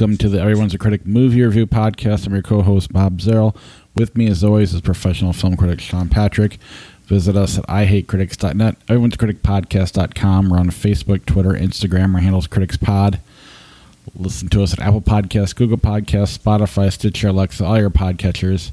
[0.00, 2.26] Welcome to the Everyone's a Critic movie review podcast.
[2.26, 3.54] I'm your co host, Bob Zerl.
[3.94, 6.56] With me, as always, is professional film critic Sean Patrick.
[7.04, 10.48] Visit us at ihatecritics.net, everyone's critic podcast.com.
[10.48, 12.14] We're on Facebook, Twitter, Instagram.
[12.14, 13.20] Our handle's criticspod.
[14.14, 18.72] Listen to us at Apple Podcasts, Google Podcasts, Spotify, Stitcher, Alexa, all your podcatchers.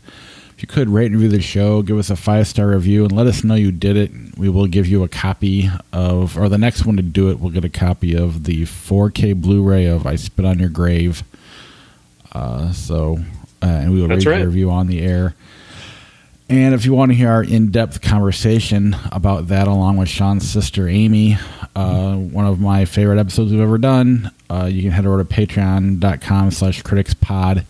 [0.58, 3.12] If you could rate and review the show, give us a five star review, and
[3.12, 4.10] let us know you did it.
[4.40, 7.52] We will give you a copy of, or the next one to do it, we'll
[7.52, 11.22] get a copy of the 4K Blu ray of I Spit on Your Grave.
[12.32, 13.20] Uh, so,
[13.62, 14.40] uh, and we will That's read right.
[14.40, 15.36] the review on the air.
[16.50, 20.50] And if you want to hear our in depth conversation about that, along with Sean's
[20.50, 21.38] sister Amy,
[21.76, 25.24] uh, one of my favorite episodes we've ever done, uh, you can head over to
[25.24, 27.64] patreon.com slash criticspod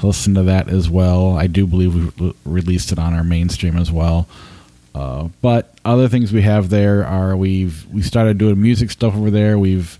[0.00, 1.36] to listen to that as well.
[1.36, 4.26] I do believe we re- released it on our mainstream as well.
[4.94, 9.30] Uh, but other things we have there are we've we started doing music stuff over
[9.30, 9.58] there.
[9.58, 9.98] We've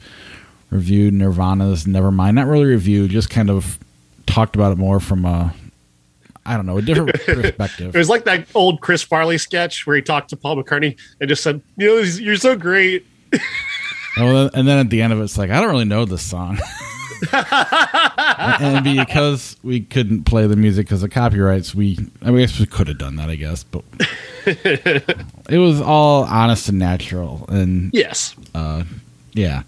[0.70, 2.34] reviewed Nirvana's Nevermind.
[2.34, 3.78] Not really reviewed, just kind of
[4.26, 5.54] talked about it more from a
[6.46, 7.94] I don't know, a different perspective.
[7.94, 11.28] It was like that old Chris Farley sketch where he talked to Paul McCartney and
[11.28, 13.06] just said, "You know, you're so great."
[14.18, 16.58] And then at the end of it, it's like I don't really know this song,
[17.32, 22.88] and because we couldn't play the music because of copyrights, we I guess we could
[22.88, 23.84] have done that, I guess, but
[24.46, 28.34] it was all honest and natural, and Yes.
[28.54, 29.62] yeah.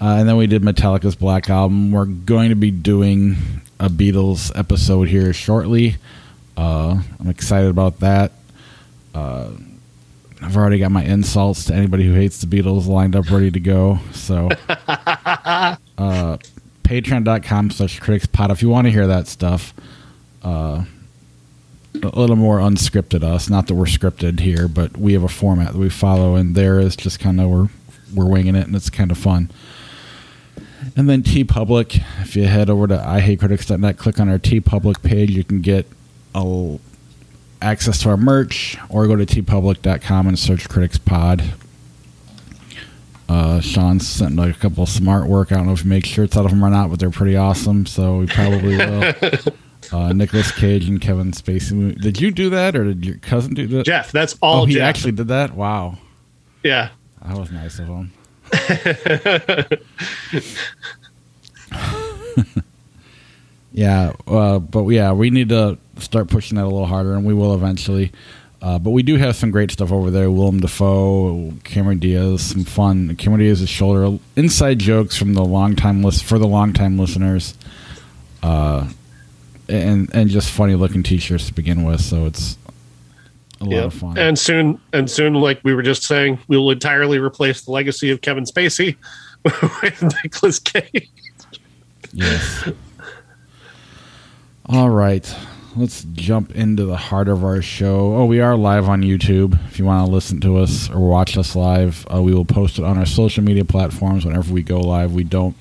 [0.00, 1.92] Uh, and then we did Metallica's Black Album.
[1.92, 3.36] We're going to be doing
[3.80, 5.96] a Beatles episode here shortly.
[6.56, 8.32] Uh, I'm excited about that.
[9.14, 9.50] Uh,
[10.42, 13.60] I've already got my insults to anybody who hates the Beatles lined up, ready to
[13.60, 13.98] go.
[14.12, 15.76] So, uh,
[16.84, 18.50] patreon.com slash critics pod.
[18.50, 19.74] If you want to hear that stuff,
[20.42, 20.84] uh,
[22.02, 23.50] a little more unscripted us.
[23.50, 26.78] Not that we're scripted here, but we have a format that we follow, and there
[26.78, 27.68] is just kind of we're
[28.14, 29.50] we're winging it, and it's kind of fun.
[30.96, 35.42] And then TeePublic, if you head over to ihatecritics.net, click on our TeePublic page, you
[35.42, 35.86] can get
[36.34, 36.78] a,
[37.62, 41.54] access to our merch, or go to teepublic.com and search Critics Pod.
[43.28, 45.50] Uh, Sean sent like a couple of some artwork.
[45.50, 47.36] I don't know if you make shirts out of them or not, but they're pretty
[47.36, 49.14] awesome, so we probably will.
[49.92, 52.00] uh, Nicolas Cage and Kevin Spacey.
[52.00, 53.86] Did you do that, or did your cousin do that?
[53.86, 54.82] Jeff, that's all oh, he Jeff.
[54.82, 55.54] actually did that.
[55.54, 55.98] Wow,
[56.62, 56.90] yeah.
[57.24, 58.12] that was nice of him.
[63.72, 67.34] yeah, uh, but yeah, we need to start pushing that a little harder, and we
[67.34, 68.12] will eventually.
[68.64, 70.30] Uh, but we do have some great stuff over there.
[70.30, 73.14] Willem Dafoe, Cameron Diaz, some fun.
[73.16, 77.58] Cameron Diaz's shoulder, inside jokes from the long time list for the long time listeners,
[78.42, 78.88] uh,
[79.68, 82.00] and and just funny looking T-shirts to begin with.
[82.00, 82.56] So it's
[83.60, 84.16] a lot of fun.
[84.16, 88.10] And soon, and soon, like we were just saying, we will entirely replace the legacy
[88.12, 88.96] of Kevin Spacey
[89.44, 91.10] with Nicolas Cage.
[92.14, 92.70] Yes.
[94.64, 95.36] All right.
[95.76, 98.14] Let's jump into the heart of our show.
[98.14, 99.58] Oh, we are live on YouTube.
[99.66, 102.78] If you want to listen to us or watch us live, uh, we will post
[102.78, 105.14] it on our social media platforms whenever we go live.
[105.14, 105.56] We don't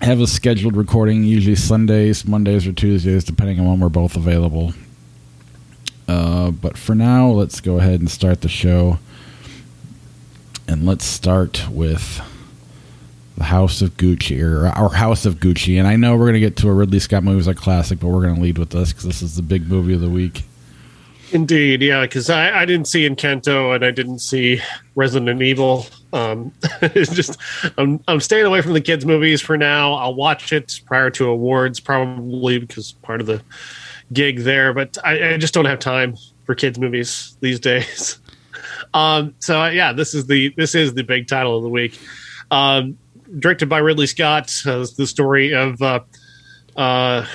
[0.00, 4.74] have a scheduled recording, usually Sundays, Mondays, or Tuesdays, depending on when we're both available.
[6.08, 8.98] Uh, but for now, let's go ahead and start the show.
[10.66, 12.20] And let's start with
[13.36, 15.78] the House of Gucci or our House of Gucci.
[15.78, 18.00] And I know we're going to get to a Ridley Scott movie as a classic,
[18.00, 20.08] but we're going to lead with this because this is the big movie of the
[20.08, 20.44] week.
[21.32, 24.60] Indeed, yeah, because I, I didn't see Encanto and I didn't see
[24.94, 25.86] Resident Evil.
[26.12, 26.52] Um,
[26.82, 27.38] it's just
[27.76, 29.94] I'm I'm staying away from the kids' movies for now.
[29.94, 33.42] I'll watch it prior to awards, probably because part of the
[34.12, 34.72] gig there.
[34.72, 38.18] But I, I just don't have time for kids' movies these days.
[38.94, 41.98] Um, so yeah, this is the this is the big title of the week.
[42.52, 42.96] Um,
[43.38, 46.00] directed by Ridley Scott, uh, the story of uh,
[46.76, 47.26] uh,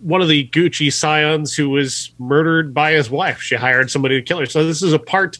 [0.00, 3.40] one of the Gucci scions who was murdered by his wife.
[3.40, 4.46] She hired somebody to kill her.
[4.46, 5.38] So this is a part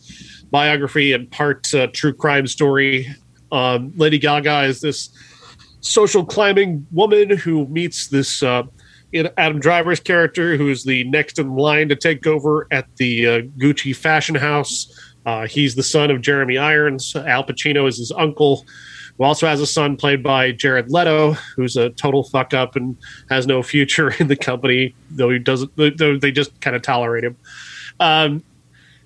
[0.50, 3.09] biography and part uh, true crime story.
[3.50, 5.11] Um, Lady Gaga is this
[5.81, 8.62] social climbing woman who meets this uh,
[9.37, 13.41] Adam Driver's character, who is the next in line to take over at the uh,
[13.59, 15.15] Gucci fashion house.
[15.27, 17.15] Uh, he's the son of Jeremy Irons.
[17.15, 18.65] Al Pacino is his uncle
[19.23, 22.97] who also has a son played by Jared Leto, who's a total fuck up and
[23.31, 25.71] has no future in the company, though he doesn't.
[25.77, 27.37] Though they just kind of tolerate him.
[28.01, 28.43] Um,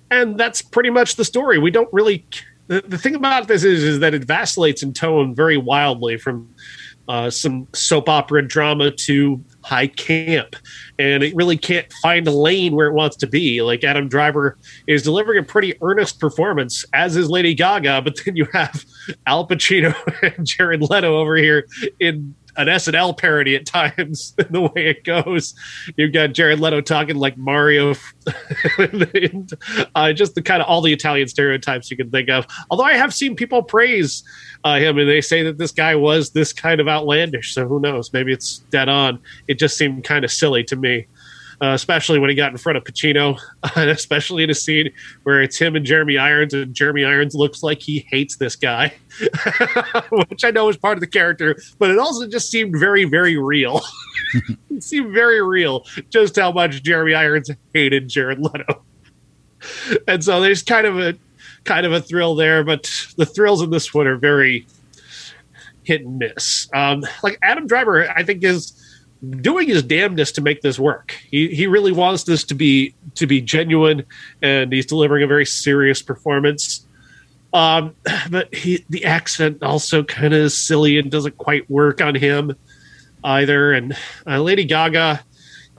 [0.09, 1.59] and that's pretty much the story.
[1.59, 2.25] We don't really.
[2.65, 6.49] The, the thing about this is, is that it vacillates in tone very wildly from
[7.07, 10.55] uh, some soap opera drama to high camp,
[10.97, 13.61] and it really can't find a lane where it wants to be.
[13.61, 18.37] Like Adam Driver is delivering a pretty earnest performance, as is Lady Gaga, but then
[18.37, 18.85] you have
[19.25, 19.93] Al Pacino
[20.37, 21.67] and Jared Leto over here
[21.99, 25.55] in an SNL parody at times the way it goes.
[25.95, 27.93] You've got Jared Leto talking like Mario,
[28.77, 29.53] and,
[29.95, 32.45] uh, just the kind of all the Italian stereotypes you can think of.
[32.69, 34.23] Although I have seen people praise
[34.63, 37.53] uh, him and they say that this guy was this kind of outlandish.
[37.53, 38.11] So who knows?
[38.11, 39.19] Maybe it's dead on.
[39.47, 41.07] It just seemed kind of silly to me
[41.61, 43.39] uh, especially when he got in front of Pacino,
[43.75, 44.91] and especially in a scene
[45.23, 48.93] where it's him and Jeremy Irons, and Jeremy Irons looks like he hates this guy,
[50.29, 53.37] which I know is part of the character, but it also just seemed very, very
[53.37, 53.81] real.
[54.69, 58.83] it seemed very real just how much Jeremy Irons hated Jared Leto.
[60.07, 61.15] And so there's kind of a
[61.63, 64.65] kind of a thrill there, but the thrills in this one are very
[65.83, 66.69] hit and miss.
[66.73, 68.73] Um, like Adam Driver, I think is
[69.41, 71.15] doing his damnedest to make this work.
[71.29, 74.03] He he really wants this to be to be genuine,
[74.41, 76.85] and he's delivering a very serious performance.
[77.53, 77.95] Um,
[78.29, 82.55] but he the accent also kind of silly and doesn't quite work on him
[83.23, 83.73] either.
[83.73, 85.23] And uh, Lady Gaga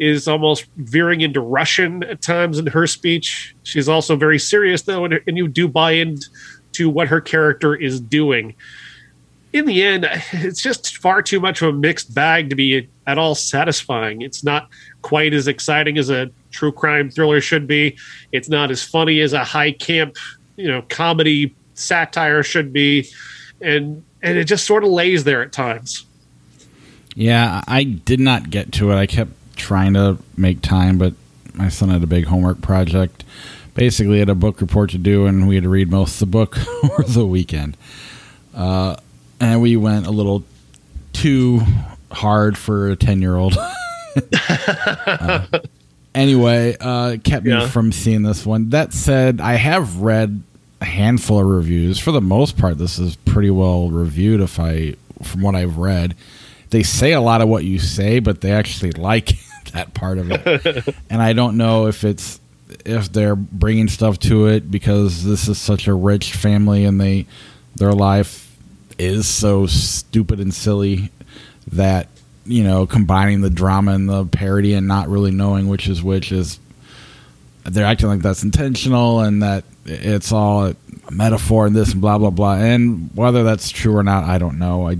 [0.00, 3.54] is almost veering into Russian at times in her speech.
[3.64, 8.00] She's also very serious though, and, and you do buy into what her character is
[8.00, 8.54] doing
[9.52, 13.18] in the end, it's just far too much of a mixed bag to be at
[13.18, 14.22] all satisfying.
[14.22, 14.68] It's not
[15.02, 17.96] quite as exciting as a true crime thriller should be.
[18.32, 20.16] It's not as funny as a high camp,
[20.56, 23.08] you know, comedy satire should be,
[23.60, 26.04] and and it just sort of lays there at times.
[27.14, 28.96] Yeah, I did not get to it.
[28.96, 31.14] I kept trying to make time, but
[31.54, 33.24] my son had a big homework project.
[33.74, 36.26] Basically, had a book report to do, and we had to read most of the
[36.26, 37.76] book over the weekend.
[38.54, 38.96] Uh,
[39.40, 40.44] and we went a little
[41.12, 41.60] too
[42.10, 43.56] hard for a 10 year old.
[44.48, 45.46] uh,
[46.14, 48.70] anyway, uh, kept me from seeing this one.
[48.70, 50.42] That said, I have read
[50.80, 51.98] a handful of reviews.
[51.98, 54.40] For the most part, this is pretty well reviewed.
[54.40, 56.14] If I, from what I've read,
[56.70, 59.32] they say a lot of what you say, but they actually like
[59.72, 60.94] that part of it.
[61.10, 62.40] and I don't know if it's
[62.84, 67.26] if they're bringing stuff to it because this is such a rich family and they
[67.76, 68.47] their life
[68.98, 71.10] is so stupid and silly
[71.72, 72.08] that
[72.44, 76.32] you know combining the drama and the parody and not really knowing which is which
[76.32, 76.58] is
[77.64, 80.76] they're acting like that's intentional and that it's all a
[81.10, 82.54] metaphor and this and blah blah blah.
[82.54, 84.88] And whether that's true or not i don't know.
[84.88, 84.98] I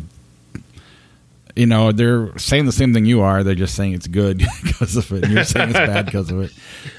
[1.57, 3.43] you know they're saying the same thing you are.
[3.43, 5.25] They're just saying it's good because of it.
[5.25, 6.53] And you're saying it's bad because of it.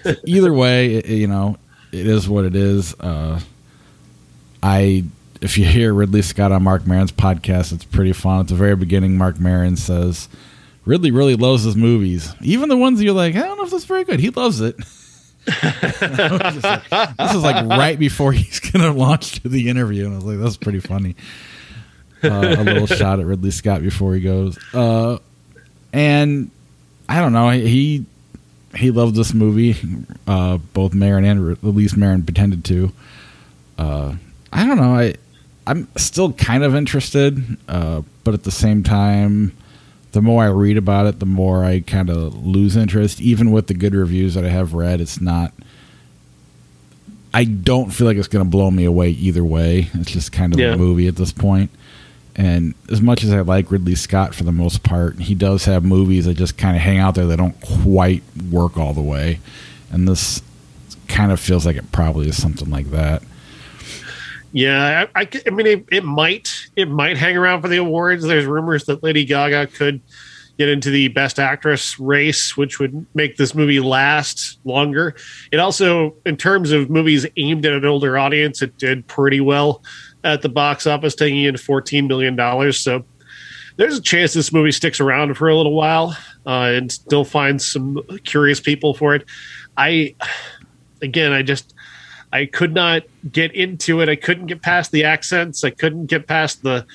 [0.03, 1.57] So either way it, you know
[1.91, 2.93] it is what it is.
[2.99, 3.39] Uh,
[4.61, 5.05] i
[5.41, 8.41] if you hear Ridley Scott on Marc Maron's podcast, it's pretty fun.
[8.41, 10.27] At the very beginning, Mark Maron says
[10.86, 13.86] Ridley really loves his movies, even the ones you're like, I don't know if that's
[13.86, 14.19] very good.
[14.19, 14.75] He loves it.
[15.47, 16.00] like,
[17.18, 20.25] this is like right before he's going to launch to the interview, and I was
[20.25, 21.15] like, that's pretty funny.
[22.21, 25.19] Uh, a little shot at Ridley Scott before he goes, uh,
[25.94, 26.51] and
[27.07, 27.50] I don't know.
[27.50, 28.06] He
[28.75, 29.75] he loved this movie.
[30.27, 32.92] Uh, both Maron and at least Maron pretended to.
[33.77, 34.15] Uh,
[34.51, 34.95] I don't know.
[34.95, 35.15] I
[35.69, 39.56] I'm still kind of interested, uh, but at the same time,
[40.14, 43.21] the more I read about it, the more I kind of lose interest.
[43.21, 45.54] Even with the good reviews that I have read, it's not.
[47.35, 49.90] I don't feel like it's going to blow me away either way.
[49.94, 50.73] It's just kind of yeah.
[50.73, 51.69] a movie at this point.
[52.35, 55.85] And as much as I like Ridley Scott for the most part, he does have
[55.85, 59.40] movies that just kind of hang out there that don't quite work all the way.
[59.92, 60.42] And this
[61.07, 63.21] kind of feels like it probably is something like that.
[64.51, 68.23] Yeah, I, I, I mean, it, it, might it might hang around for the awards.
[68.23, 70.01] There's rumors that Lady Gaga could
[70.57, 75.15] get into the Best Actress race, which would make this movie last longer.
[75.51, 79.83] It also, in terms of movies aimed at an older audience, it did pretty well
[80.23, 82.79] at the box office, taking in fourteen million dollars.
[82.79, 83.06] So
[83.77, 87.71] there's a chance this movie sticks around for a little while uh, and still finds
[87.71, 89.25] some curious people for it.
[89.77, 90.15] I,
[91.01, 91.73] again, I just
[92.31, 94.09] I could not get into it.
[94.09, 95.64] I couldn't get past the accents.
[95.64, 96.86] I couldn't get past the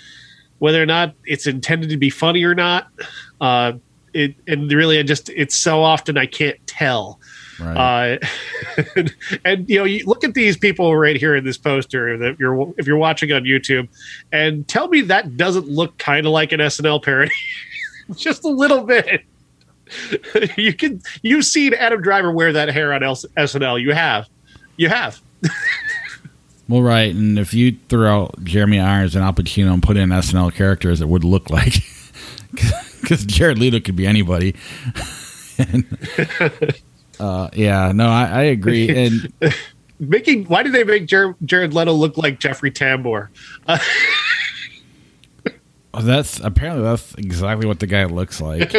[0.58, 2.88] whether or not it's intended to be funny or not.
[3.40, 3.72] Uh,
[4.12, 7.20] it and really, I just it's so often I can't tell.
[7.60, 8.18] Right.
[8.22, 9.14] Uh, and,
[9.44, 12.72] and, you know, you look at these people right here in this poster that you're
[12.78, 13.88] if you're watching on YouTube,
[14.32, 17.34] and tell me that doesn't look kind of like an SNL parody,
[18.16, 19.22] just a little bit.
[20.56, 23.80] you can you've seen Adam Driver wear that hair on SNL.
[23.82, 24.28] You have,
[24.76, 25.20] you have.
[26.68, 30.10] well, right, and if you throw out Jeremy Irons and Al Pacino and put in
[30.10, 31.74] SNL characters, it would look like
[33.00, 34.54] because Jared Leto could be anybody.
[35.58, 35.84] and,
[37.20, 38.88] uh, yeah, no, I, I agree.
[38.88, 39.32] And
[40.00, 43.28] making why did they make Jared, Jared Leto look like Jeffrey Tambor?
[43.66, 43.78] Uh,
[46.00, 48.74] That's apparently that's exactly what the guy looks like,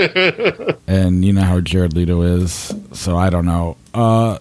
[0.85, 2.75] and you know how Jared Leto is.
[2.91, 3.77] So I don't know.
[3.93, 4.39] Uh,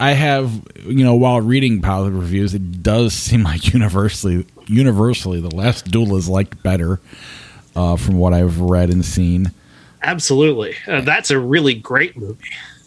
[0.00, 0.52] I have
[0.84, 6.16] you know while reading positive reviews, it does seem like universally universally the Last Duel
[6.16, 7.00] is liked better
[7.74, 9.52] uh, from what I've read and seen.
[10.02, 12.44] Absolutely, uh, that's a really great movie.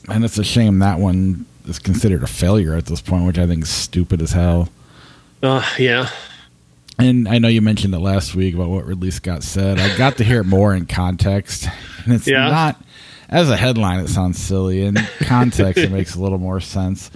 [0.10, 3.46] And it's a shame that one is considered a failure at this point, which I
[3.46, 4.70] think is stupid as hell.
[5.44, 6.10] Uh, yeah.
[6.98, 9.80] And I know you mentioned it last week about what Ridley Scott said.
[9.80, 11.68] I got to hear it more in context,
[12.06, 12.48] and it's Yeah.
[12.50, 12.82] not
[13.32, 14.02] as a headline.
[14.02, 14.84] It sounds silly.
[14.84, 17.10] In context, it makes a little more sense.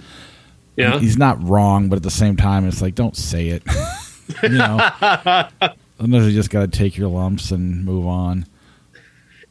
[0.76, 0.98] Yeah.
[0.98, 3.62] He's not wrong, but at the same time, it's like don't say it.
[4.42, 4.78] you know,
[5.98, 8.46] sometimes you just got to take your lumps and move on.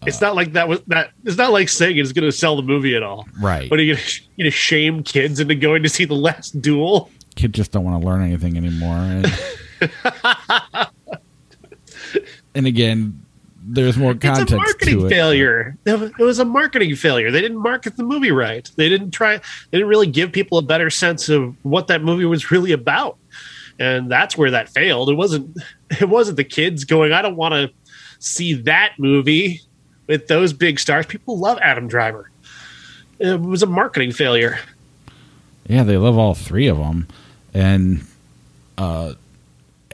[0.05, 1.11] It's not like that was that.
[1.23, 3.27] It's not like saying it's going to sell the movie at all.
[3.39, 3.67] Right.
[3.67, 7.09] But are you going to shame kids into going to see the last duel?
[7.35, 8.97] Kids just don't want to learn anything anymore.
[8.97, 9.33] And,
[12.53, 13.24] and again,
[13.67, 15.09] there's more It's a marketing it.
[15.09, 15.75] failure.
[15.85, 17.31] It was a marketing failure.
[17.31, 18.69] They didn't market the movie right.
[18.75, 19.37] They didn't try.
[19.37, 23.17] They didn't really give people a better sense of what that movie was really about,
[23.79, 25.09] and that's where that failed.
[25.09, 25.57] It wasn't.
[25.99, 27.11] It wasn't the kids going.
[27.13, 27.71] I don't want to
[28.19, 29.61] see that movie
[30.07, 31.05] with those big stars.
[31.05, 32.29] People love Adam Driver.
[33.19, 34.59] It was a marketing failure.
[35.67, 37.07] Yeah, they love all three of them,
[37.53, 38.03] and
[38.77, 39.13] uh,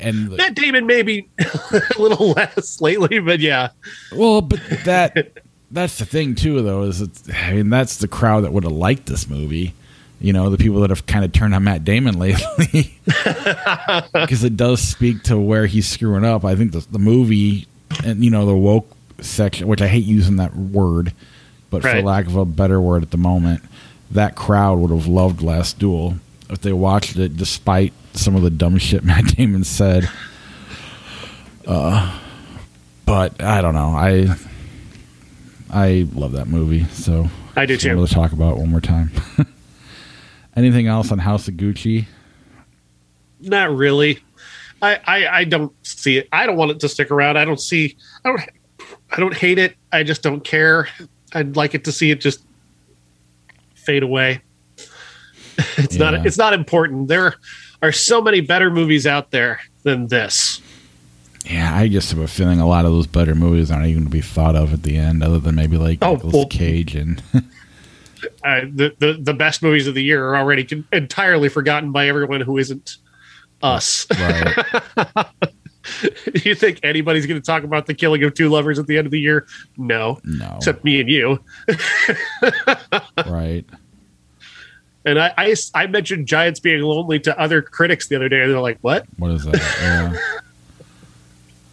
[0.02, 3.70] and Matt Damon maybe a little less lately, but yeah,
[4.12, 5.38] well, but that
[5.72, 6.84] that's the thing too, though.
[6.84, 9.74] Is it's, I mean that's the crowd that would have liked this movie.
[10.20, 14.56] You know, the people that have kind of turned on Matt Damon lately, because it
[14.56, 16.46] does speak to where he's screwing up.
[16.46, 17.68] I think the, the movie
[18.04, 18.88] and you know the woke
[19.20, 21.14] section, which I hate using that word,
[21.70, 23.64] but for lack of a better word at the moment,
[24.12, 26.16] that crowd would have loved Last Duel
[26.50, 30.10] if they watched it, despite some of the dumb shit Matt Damon said.
[31.66, 32.20] Uh,
[33.06, 33.90] but I don't know.
[33.90, 34.36] I
[35.70, 38.06] I love that movie, so I do too.
[38.06, 39.12] to talk about it one more time.
[40.56, 42.06] Anything else on House of Gucci?
[43.40, 44.20] Not really.
[44.82, 46.28] I, I I don't see it.
[46.34, 47.38] I don't want it to stick around.
[47.38, 47.96] I don't see.
[48.26, 48.42] I don't.
[49.12, 49.76] I don't hate it.
[49.92, 50.88] I just don't care.
[51.34, 52.44] I'd like it to see it just
[53.76, 54.42] fade away.
[55.78, 56.12] It's Yeah.
[56.12, 56.26] not.
[56.26, 57.08] It's not important.
[57.08, 57.36] There
[57.82, 60.62] are so many better movies out there than this.
[61.46, 64.10] Yeah, I just have a feeling a lot of those better movies aren't even to
[64.10, 67.22] be thought of at the end, other than maybe like Oh, Nicolas well- Cage and
[68.44, 72.08] Uh, the, the the best movies of the year are already con- entirely forgotten by
[72.08, 72.98] everyone who isn't
[73.64, 74.06] us.
[74.12, 75.26] right.
[76.04, 78.96] Do you think anybody's going to talk about the killing of two lovers at the
[79.00, 79.48] end of the year?
[79.76, 81.40] No, No, except me and you.
[83.28, 83.66] right.
[85.06, 88.52] And I, I, I mentioned Giants being lonely to other critics the other day, and
[88.52, 89.56] they're like, "What?" What is that?
[89.82, 90.18] Yeah.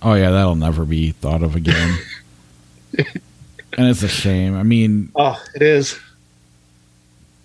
[0.00, 1.98] Oh yeah, that'll never be thought of again.
[2.96, 4.56] and it's a shame.
[4.56, 5.98] I mean, Oh, it is.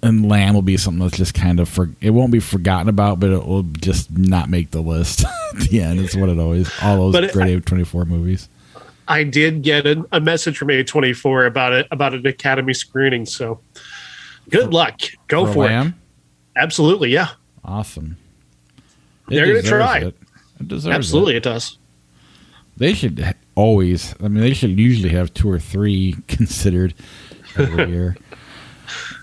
[0.03, 1.89] and Lamb will be something that's just kind of for.
[1.99, 5.23] It won't be forgotten about, but it will just not make the list
[5.55, 5.99] at the end.
[5.99, 6.69] It's what it always.
[6.83, 8.47] All those But great A twenty four movies.
[9.07, 13.25] I did get a, a message from A24 about it about an Academy screening.
[13.25, 13.59] So,
[14.49, 14.99] good luck.
[15.27, 15.69] Go for, it.
[15.69, 15.99] Lamb?
[16.55, 17.29] Absolutely, yeah,
[17.65, 18.17] Awesome.
[19.27, 19.99] They're gonna try.
[19.99, 20.17] It.
[20.59, 21.37] It deserves absolutely, It.
[21.37, 21.77] it does.
[22.77, 24.13] They should always.
[24.21, 26.93] I mean, they should usually have two or three considered
[27.57, 28.17] every year.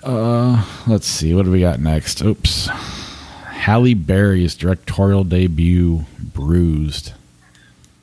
[0.03, 1.35] Uh, let's see.
[1.35, 2.23] What do we got next?
[2.23, 2.67] Oops.
[2.67, 7.12] Halle Berry's directorial debut, Bruised.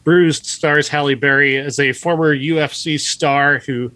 [0.03, 3.91] Bruised stars Halle Berry as a former UFC star who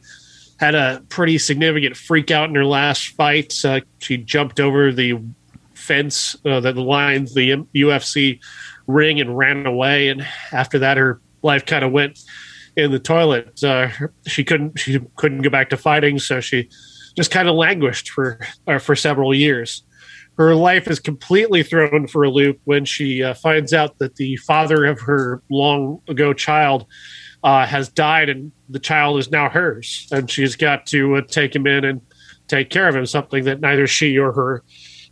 [0.62, 3.54] had a pretty significant freak out in her last fight.
[3.66, 5.20] Uh, she jumped over the
[5.74, 8.40] fence uh, that lines the UFC
[8.86, 10.10] ring and ran away.
[10.10, 12.20] And after that, her life kind of went
[12.78, 13.64] in the toilet.
[13.64, 13.90] Uh,
[14.28, 16.70] she couldn't she couldn't go back to fighting, so she
[17.18, 19.84] just kind of languished for uh, for several years.
[20.38, 24.38] Her life is completely thrown for a loop when she uh, finds out that the
[24.38, 26.86] father of her long ago child
[27.44, 31.56] uh, has died, and the child is now hers, and she's got to uh, take
[31.56, 32.02] him in and
[32.48, 33.06] take care of him.
[33.06, 34.64] Something that neither she or her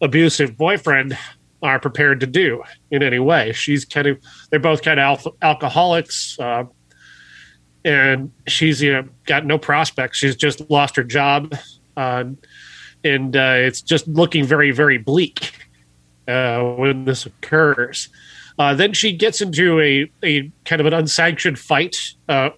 [0.02, 1.18] abusive boyfriend
[1.62, 3.52] are prepared to do in any way.
[3.54, 4.20] She's kind of
[4.50, 6.40] they're both kind of al- alcoholics.
[6.40, 6.66] Uh,
[7.86, 10.18] and she's you know got no prospects.
[10.18, 11.56] She's just lost her job,
[11.98, 12.26] uh,
[13.04, 15.54] and uh, it's just looking very very bleak
[16.28, 18.10] uh, when this occurs.
[18.60, 21.96] Uh, then she gets into a, a kind of an unsanctioned fight
[22.28, 22.50] uh,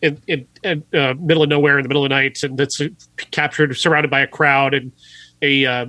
[0.00, 2.80] in, in, in uh, middle of nowhere in the middle of the night, and it's
[2.80, 2.86] uh,
[3.32, 4.92] captured, surrounded by a crowd, and
[5.42, 5.86] a uh,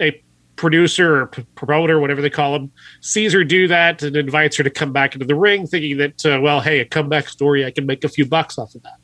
[0.00, 0.22] a
[0.54, 2.70] producer or p- promoter, whatever they call him,
[3.00, 6.24] sees her do that and invites her to come back into the ring, thinking that,
[6.24, 8.98] uh, well, hey, a comeback story, I can make a few bucks off of that.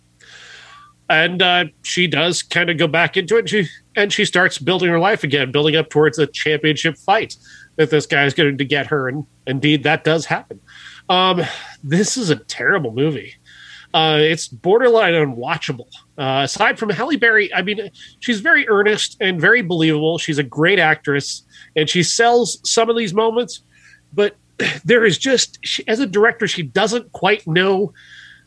[1.09, 4.91] And she does kind of go back into it, and she and she starts building
[4.91, 7.37] her life again, building up towards a championship fight
[7.77, 10.61] that this guy is going to get her, and indeed that does happen.
[11.09, 11.43] Um,
[11.83, 13.35] this is a terrible movie.
[13.93, 15.89] Uh, it's borderline unwatchable.
[16.19, 20.19] Uh, aside from Halle Berry, I mean, she's very earnest and very believable.
[20.19, 21.43] She's a great actress,
[21.77, 23.63] and she sells some of these moments.
[24.13, 24.37] But
[24.85, 27.93] there is just, she, as a director, she doesn't quite know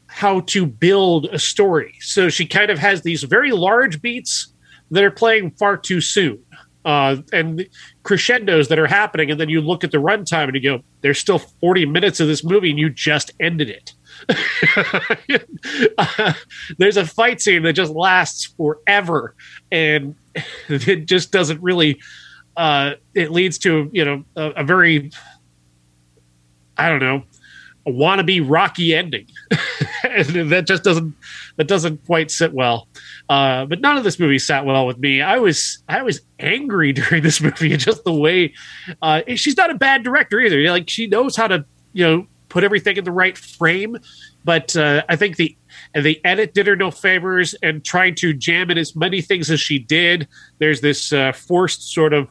[0.08, 1.94] how to build a story.
[2.02, 4.54] So she kind of has these very large beats
[4.92, 6.40] that are playing far too soon.
[6.88, 7.68] Uh, and
[8.04, 11.20] crescendos that are happening, and then you look at the runtime and you go, "There's
[11.20, 13.94] still 40 minutes of this movie, and you just ended it."
[15.98, 16.34] uh,
[16.78, 19.36] there's a fight scene that just lasts forever,
[19.70, 20.16] and
[20.70, 22.00] it just doesn't really.
[22.56, 25.12] Uh, it leads to you know a, a very,
[26.78, 27.24] I don't know,
[27.88, 31.16] a wannabe Rocky ending, that just doesn't
[31.56, 32.88] that doesn't quite sit well.
[33.30, 35.22] Uh, but none of this movie sat well with me.
[35.22, 38.54] I was I was angry during this movie, and just the way
[39.02, 40.62] uh, she's not a bad director either.
[40.70, 43.98] Like she knows how to you know put everything in the right frame.
[44.44, 45.58] But uh, I think the
[45.94, 49.60] the edit did her no favors, and trying to jam in as many things as
[49.60, 50.28] she did.
[50.60, 52.30] There's this uh, forced sort of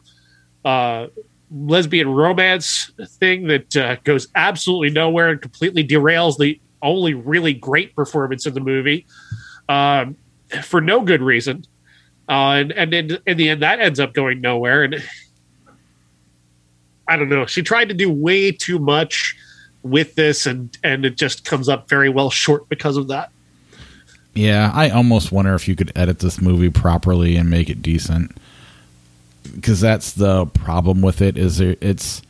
[0.65, 1.07] uh,
[1.49, 7.95] lesbian romance thing that uh, goes absolutely nowhere and completely derails the only really great
[7.95, 9.05] performance in the movie
[9.69, 10.15] um,
[10.63, 11.63] for no good reason.
[12.29, 14.83] Uh, and and in, in the end, that ends up going nowhere.
[14.83, 15.01] And
[17.07, 17.45] I don't know.
[17.45, 19.35] She tried to do way too much
[19.81, 23.31] with this, and and it just comes up very well short because of that.
[24.33, 28.37] Yeah, I almost wonder if you could edit this movie properly and make it decent.
[29.55, 32.21] Because that's the problem with it is it's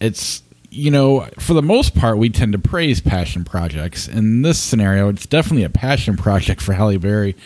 [0.00, 4.08] it's you know for the most part we tend to praise passion projects.
[4.08, 7.36] In this scenario, it's definitely a passion project for Halle Berry,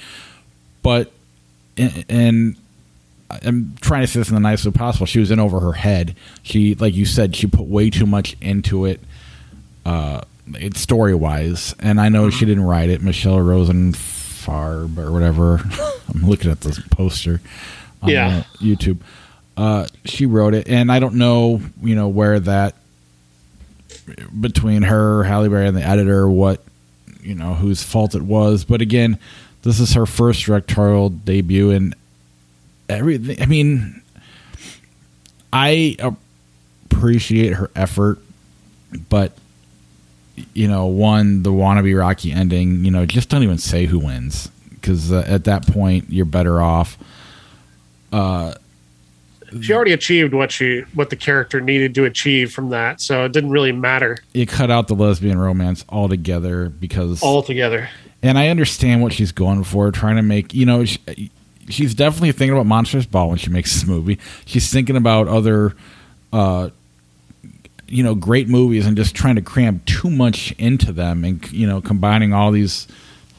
[0.83, 1.13] but
[2.09, 2.57] and
[3.43, 5.07] I'm trying to say this in the nicest way possible.
[5.07, 6.17] She was in over her head.
[6.43, 9.01] She, like you said, she put way too much into it.
[9.87, 10.21] Uh,
[10.55, 13.01] it's story wise, and I know she didn't write it.
[13.01, 15.61] Michelle Rosenfarb or whatever.
[16.15, 17.41] I'm looking at this poster
[18.11, 18.45] Yeah.
[18.59, 18.99] YouTube.
[19.57, 22.75] Uh, she wrote it, and I don't know, you know, where that
[24.41, 26.63] between her, Halle Berry, and the editor, what
[27.23, 28.65] you know, whose fault it was.
[28.65, 29.19] But again,
[29.63, 31.95] this is her first directorial debut, and
[32.89, 33.41] everything.
[33.41, 34.03] I mean,
[35.53, 35.97] I
[36.91, 38.19] appreciate her effort,
[39.09, 39.33] but
[40.55, 42.85] you know, one the wannabe Rocky ending.
[42.85, 46.61] You know, just don't even say who wins because uh, at that point you're better
[46.61, 46.99] off.
[48.13, 48.55] Uh,
[49.61, 53.33] She already achieved what she what the character needed to achieve from that, so it
[53.33, 57.89] didn't really matter you cut out the lesbian romance altogether because altogether.
[58.23, 60.85] and I understand what she's going for, trying to make you know.
[60.85, 61.31] She,
[61.69, 64.19] she's definitely thinking about Monsters Ball when she makes this movie.
[64.47, 65.75] She's thinking about other,
[66.33, 66.71] uh,
[67.89, 71.67] you know, great movies and just trying to cram too much into them, and you
[71.67, 72.89] know, combining all these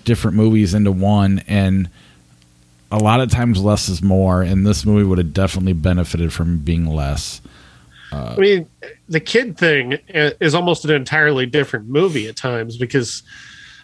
[0.04, 1.44] different movies into one.
[1.48, 1.90] And
[2.94, 4.42] a lot of times, less is more.
[4.42, 7.42] And this movie would have definitely benefited from being less.
[8.12, 8.70] I mean,
[9.10, 13.24] the kid thing is almost an entirely different movie at times because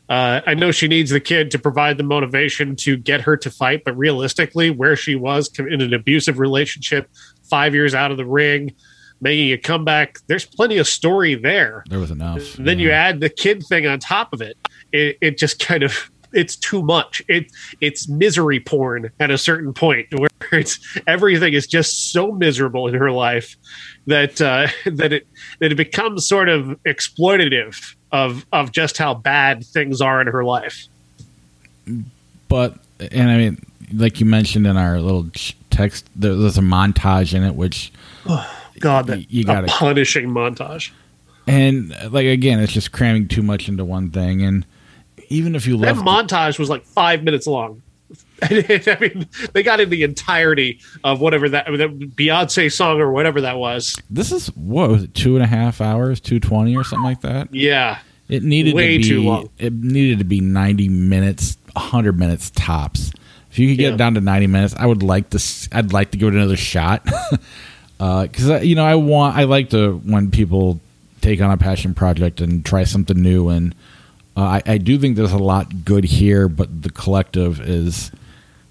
[0.08, 3.50] uh, I know she needs the kid to provide the motivation to get her to
[3.50, 7.10] fight, but realistically, where she was in an abusive relationship,
[7.50, 8.76] five years out of the ring,
[9.19, 11.84] making a comeback, there's plenty of story there.
[11.89, 12.54] There was enough.
[12.54, 14.58] then you add the kid thing on top of it
[14.91, 19.74] it, it just kind of it's too much it it's misery porn at a certain
[19.74, 23.56] point where it's everything is just so miserable in her life
[24.08, 25.28] that uh, that it
[25.60, 30.44] that it becomes sort of exploitative of of just how bad things are in her
[30.44, 30.88] life
[32.48, 32.78] but
[33.12, 35.30] and I mean, like you mentioned in our little
[35.70, 37.92] text, there, there's a montage in it, which
[38.80, 40.92] god that You gotta- punishing montage
[41.48, 44.44] and like again, it's just cramming too much into one thing.
[44.44, 44.65] And
[45.30, 47.82] even if you that left, montage was like five minutes long
[48.42, 53.42] I mean, they got in the entirety of whatever that, that Beyonce song or whatever
[53.42, 53.96] that was.
[54.10, 57.22] this is what was it, two and a half hours, two twenty or something like
[57.22, 57.54] that.
[57.54, 59.50] Yeah, It needed Way to be too long.
[59.58, 63.12] It needed to be ninety minutes, hundred minutes tops.
[63.52, 63.94] If you could get Yeah.
[63.96, 65.68] it down to ninety minutes, I would like to.
[65.74, 67.50] I'd like to give it another shot because
[68.50, 69.36] uh, you know I want.
[69.36, 70.80] I like to when people
[71.22, 73.76] take on a passion project and try something new, and
[74.39, 78.12] uh, I, I do think there's a lot good here, but the collective is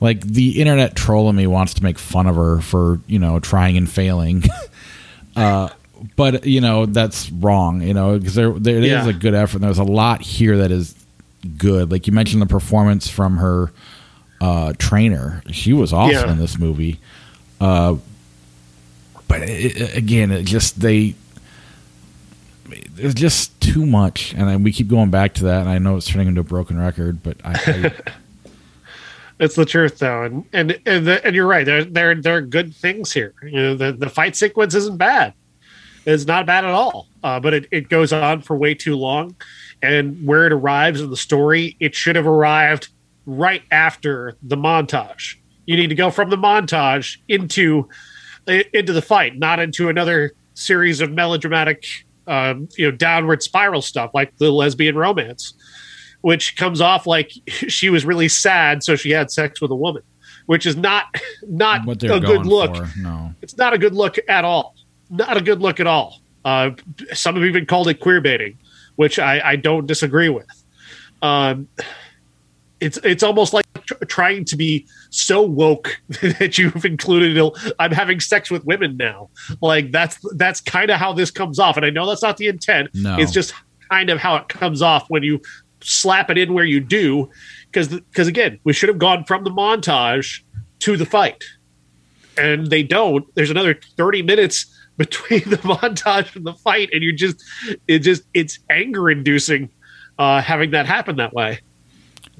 [0.01, 3.39] like the internet troll in me wants to make fun of her for you know
[3.41, 4.45] trying and failing.
[5.37, 5.69] uh,
[6.17, 7.83] but you know that's wrong.
[7.83, 9.03] You know because there there Yeah.
[9.03, 9.59] is a good effort.
[9.61, 10.95] There's a lot here that is
[11.57, 11.91] good.
[11.91, 13.71] Like you mentioned the performance from her
[14.41, 15.43] uh, trainer.
[15.51, 16.33] She was awesome Yeah.
[16.33, 16.99] in this movie.
[17.61, 17.97] Uh,
[19.27, 21.15] but it, again, it just they
[22.91, 25.63] there's just too much, and we keep going back to that.
[25.63, 28.13] And I know it's turning into a broken record, but I, I
[29.41, 31.65] It's the truth, though, and and and, the, and you're right.
[31.65, 33.35] There there there are good things here.
[33.43, 35.33] You know, the the fight sequence isn't bad.
[36.07, 37.07] It's not bad at all.
[37.23, 39.37] Uh, but it, it goes on for way too long,
[39.81, 42.89] and where it arrives in the story, it should have arrived
[43.27, 45.37] right after the montage.
[45.67, 47.89] You need to go from the montage into
[48.47, 51.85] into the fight, not into another series of melodramatic,
[52.29, 55.55] um, you know, downward spiral stuff like the lesbian romance
[56.21, 60.03] which comes off like she was really sad, so she had sex with a woman,
[60.47, 61.07] which is not
[61.43, 62.77] not a good look.
[62.77, 63.35] for, no.
[63.43, 64.75] It's not a good look at all.
[65.11, 66.21] Not a good look at all.
[66.45, 66.71] Uh,
[67.13, 68.59] some have even called it queer baiting,
[68.97, 70.47] which I, I don't disagree with.
[71.23, 71.69] Um,
[72.81, 73.65] it's it's almost like
[74.09, 77.39] trying to be so woke that you've included.
[77.79, 79.31] I'm having sex with women now.
[79.61, 82.49] Like that's that's kind of how this comes off, and I know that's not the
[82.49, 82.91] intent.
[82.95, 83.17] No.
[83.19, 83.55] It's just
[83.91, 85.41] kind of how it comes off when you
[85.81, 87.31] slap it in where you do,
[87.67, 90.41] because because again, we should have gone from the montage
[90.81, 91.45] to the fight,
[92.37, 93.25] and they don't.
[93.35, 94.67] There's another 30 minutes
[94.97, 97.43] between the montage and the fight, and you're just
[97.87, 99.71] it just it's anger inducing
[100.19, 101.61] uh, having that happen that way.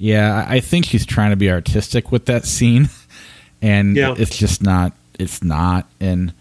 [0.01, 2.89] Yeah, I think she's trying to be artistic with that scene,
[3.61, 4.15] and Yeah.
[4.17, 4.93] it's just not.
[5.19, 5.87] It's not.
[5.99, 6.33] And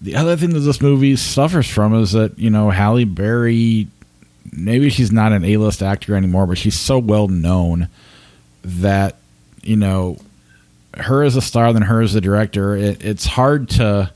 [0.00, 3.88] the other thing that this movie suffers from is that you know Halle Berry,
[4.52, 7.88] maybe she's not an A-list actor anymore, but she's so well known
[8.62, 9.16] that
[9.64, 10.18] you know
[10.96, 12.76] her as a star than her as a director.
[12.76, 14.12] It, it's hard to.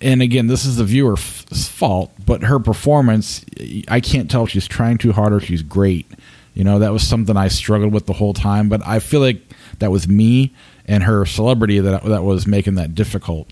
[0.00, 1.20] And again, this is the viewer's
[1.68, 3.44] fault, but her performance,
[3.86, 6.06] I can't tell if she's trying too hard or she's great.
[6.54, 9.40] You know, that was something I struggled with the whole time, but I feel like
[9.78, 10.52] that was me
[10.86, 13.50] and her celebrity that that was making that difficult.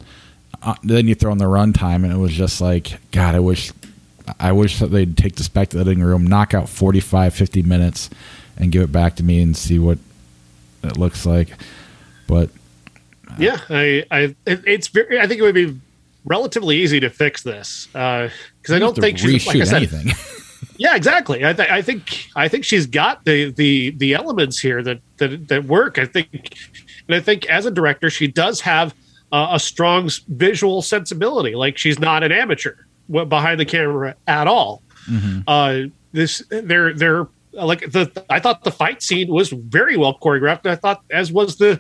[0.63, 3.73] Uh, then you throw in the runtime, and it was just like, God, I wish,
[4.39, 7.63] I wish that they'd take this back to the editing room, knock out 45, 50
[7.63, 8.11] minutes,
[8.59, 9.99] and give it back to me and see what
[10.83, 11.49] it looks like.
[12.27, 12.51] But
[13.39, 15.19] Yeah, I, I, it's very.
[15.19, 15.81] I think it would be
[16.27, 18.31] relatively easy to fix this because
[18.69, 19.77] I don't think she's like I said.
[19.77, 20.13] anything.
[20.81, 21.45] Yeah, exactly.
[21.45, 25.49] I, th- I think I think she's got the the the elements here that that
[25.49, 25.99] that work.
[25.99, 26.57] I think,
[27.07, 28.95] and I think as a director, she does have
[29.31, 31.55] uh, a strong visual sensibility.
[31.55, 32.77] Like she's not an amateur
[33.11, 34.83] behind the camera at all.
[35.47, 40.65] Uh, this they're they're like the I thought the fight scene was very well choreographed.
[40.65, 41.79] I thought as was the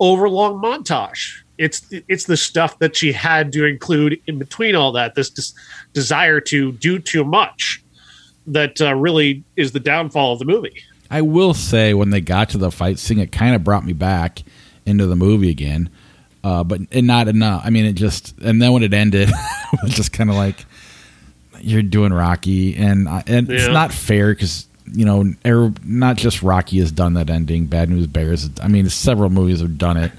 [0.00, 1.42] overlong montage.
[1.56, 5.14] It's it's the stuff that she had to include in between all that.
[5.14, 5.54] This des-
[5.92, 7.84] desire to do too much
[8.52, 10.82] that uh, really is the downfall of the movie.
[11.10, 13.92] I will say when they got to the fight scene, it kind of brought me
[13.92, 14.42] back
[14.86, 15.90] into the movie again,
[16.44, 17.62] uh, but and not enough.
[17.64, 19.28] I mean, it just and then when it ended,
[19.72, 20.64] it was just kind of like
[21.60, 26.42] you're doing Rocky, and I- and it's not fair because you know, er, not just
[26.42, 27.66] Rocky has done that ending.
[27.66, 28.48] Bad News Bears.
[28.60, 30.10] I mean, several movies have done it,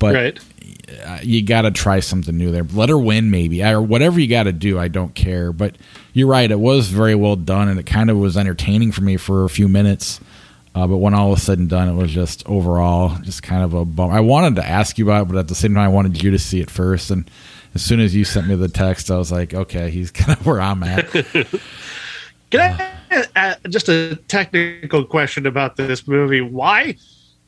[0.00, 0.38] but right.
[1.04, 2.64] Uh, you got to try something new there.
[2.64, 4.78] Let her win, maybe, or whatever you got to do.
[4.78, 5.52] I don't care.
[5.52, 5.76] But
[6.12, 9.16] you're right; it was very well done, and it kind of was entertaining for me
[9.16, 10.20] for a few minutes.
[10.74, 13.74] Uh, but when all was said and done, it was just overall just kind of
[13.74, 14.10] a bum.
[14.10, 16.30] I wanted to ask you about it, but at the same time, I wanted you
[16.30, 17.10] to see it first.
[17.10, 17.30] And
[17.74, 20.46] as soon as you sent me the text, I was like, okay, he's kind of
[20.46, 21.10] where I'm at.
[22.50, 26.40] Can I uh, just a technical question about this movie?
[26.40, 26.96] Why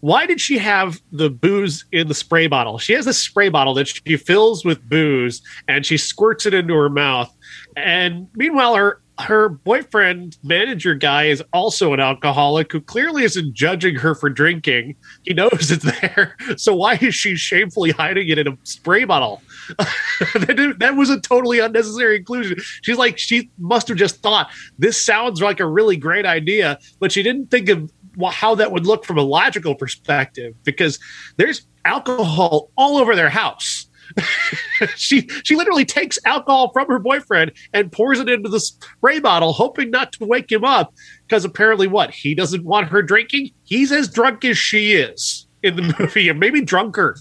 [0.04, 2.76] why did she have the booze in the spray bottle?
[2.76, 6.74] She has this spray bottle that she fills with booze and she squirts it into
[6.74, 7.34] her mouth.
[7.74, 13.94] And meanwhile, her her boyfriend manager guy is also an alcoholic who clearly isn't judging
[13.94, 14.96] her for drinking.
[15.22, 16.36] He knows it's there.
[16.58, 19.40] So why is she shamefully hiding it in a spray bottle?
[19.78, 22.58] that, that was a totally unnecessary inclusion.
[22.82, 27.10] She's like, she must have just thought this sounds like a really great idea, but
[27.10, 27.90] she didn't think of
[28.33, 30.98] how that would look from a logical perspective because
[31.37, 33.87] there's alcohol all over their house.
[34.96, 39.53] she she literally takes alcohol from her boyfriend and pours it into the spray bottle,
[39.53, 40.92] hoping not to wake him up.
[41.27, 43.50] Because apparently, what he doesn't want her drinking.
[43.64, 47.16] He's as drunk as she is in the movie, and maybe drunker.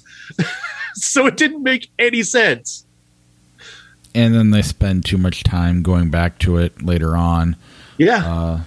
[0.96, 2.86] so it didn't make any sense.
[4.14, 7.56] and then they spend too much time going back to it later on.
[7.98, 8.62] Yeah, uh,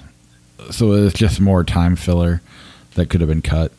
[0.71, 2.41] So it's just more time filler
[2.95, 3.73] that could have been cut.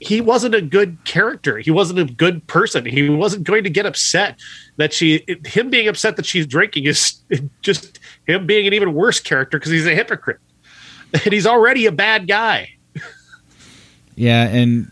[0.00, 1.58] he wasn't a good character.
[1.58, 2.86] He wasn't a good person.
[2.86, 4.38] He wasn't going to get upset
[4.76, 7.20] that she, him being upset that she's drinking is
[7.62, 10.38] just him being an even worse character because he's a hypocrite
[11.24, 12.70] and he's already a bad guy.
[14.16, 14.90] Yeah, and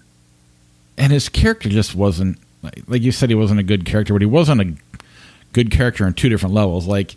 [0.96, 4.22] and his character just wasn't like, like you said he wasn't a good character, but
[4.22, 4.74] he wasn't a
[5.52, 6.86] good character on two different levels.
[6.86, 7.16] Like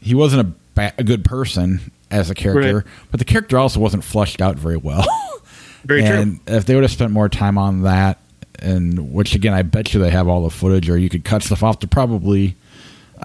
[0.00, 2.84] he wasn't a ba- a good person as a character, Right.
[3.10, 5.04] but the character also wasn't flushed out very well.
[5.84, 6.56] Very and true.
[6.56, 8.18] if they would have spent more time on that,
[8.60, 11.42] and which again, I bet you they have all the footage, or you could cut
[11.42, 12.54] stuff off to probably,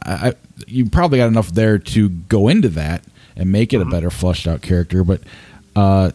[0.03, 0.33] I,
[0.65, 3.03] you probably got enough there to go into that
[3.35, 5.03] and make it a better fleshed out character.
[5.03, 5.21] But
[5.75, 6.09] uh,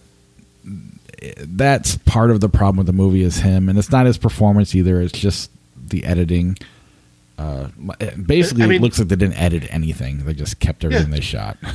[1.39, 4.75] that's part of the problem with the movie is him, and it's not his performance
[4.75, 5.01] either.
[5.01, 6.59] It's just the editing.
[7.39, 7.69] Uh,
[8.27, 11.15] basically, I mean- it looks like they didn't edit anything; they just kept everything Yeah.
[11.15, 11.57] they shot.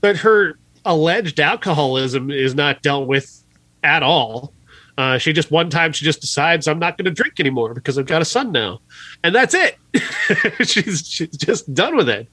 [0.00, 3.44] But her alleged alcoholism is not dealt with
[3.82, 4.52] at all.
[4.98, 7.98] Uh, she just one time she just decides I'm not going to drink anymore because
[7.98, 8.80] I've got a son now,
[9.24, 9.78] and that's it.
[10.68, 12.28] she's she's just done with it.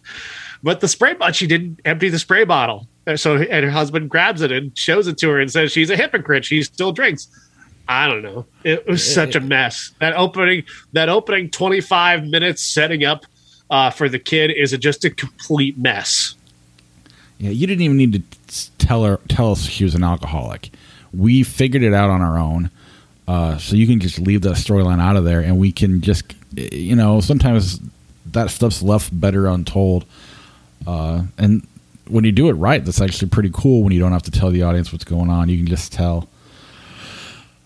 [0.64, 4.42] But the spray bottle, she didn't empty the spray bottle, so and her husband grabs
[4.42, 6.44] it and shows it to her and says she's a hypocrite.
[6.46, 7.30] She still drinks.
[7.88, 8.46] I don't know.
[8.64, 9.94] It was such a mess.
[10.00, 13.26] That opening, that opening 25 minutes setting up
[13.70, 16.36] uh, for the kid is a, just a complete mess.
[17.40, 20.72] Yeah, you didn't even need to tell her tell us she was an alcoholic.
[21.14, 22.72] We figured it out on our own.
[23.28, 26.34] Uh, so you can just leave that storyline out of there, and we can just,
[26.56, 27.82] you know, sometimes
[28.32, 30.06] that stuff's left better untold.
[30.86, 31.68] Uh, and
[32.08, 33.84] when you do it right, that's actually pretty cool.
[33.84, 36.30] When you don't have to tell the audience what's going on, you can just tell.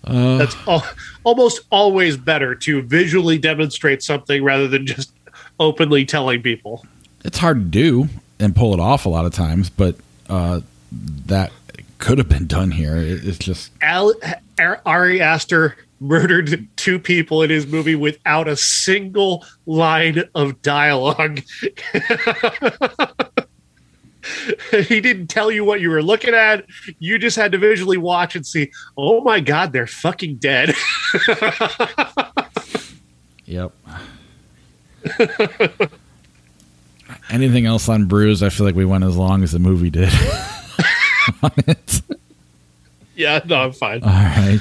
[0.03, 0.85] That's al-
[1.23, 5.13] almost always better to visually demonstrate something rather than just
[5.59, 6.83] openly telling people.
[7.23, 8.09] It's hard to do
[8.41, 9.95] and pull it off a lot of times, but
[10.29, 10.61] uh,
[11.27, 11.51] that
[11.99, 12.97] could have been done here.
[12.97, 14.15] It, it's just Al-
[14.85, 21.41] Ari Aster murdered two people in his movie without a single line of dialogue.
[24.71, 26.65] he didn't tell you what you were looking at.
[26.99, 30.73] You just had to visually watch and see, oh my God, they're fucking dead.
[33.51, 33.73] Yep.
[37.31, 38.43] Anything else on Bruise?
[38.43, 40.13] I feel like we went as long as the movie did.
[41.43, 42.01] on it.
[43.15, 44.03] yeah, no, I'm fine.
[44.03, 44.59] All right.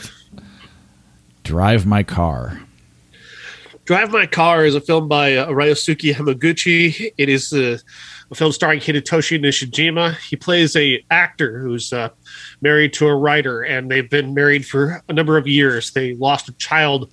[1.42, 2.60] Drive my car.
[3.90, 7.12] Drive My Car is a film by uh, Ryosuke Hamaguchi.
[7.18, 7.76] It is uh,
[8.30, 10.16] a film starring Hidetoshi Nishijima.
[10.18, 12.10] He plays a actor who's uh,
[12.60, 15.90] married to a writer, and they've been married for a number of years.
[15.90, 17.10] They lost a child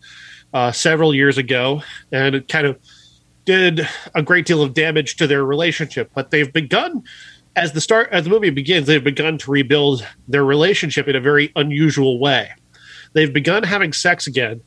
[0.53, 2.77] uh, several years ago, and it kind of
[3.47, 6.11] did a great deal of damage to their relationship.
[6.13, 7.03] But they've begun,
[7.55, 11.21] as the start as the movie begins, they've begun to rebuild their relationship in a
[11.21, 12.51] very unusual way.
[13.13, 14.61] They've begun having sex again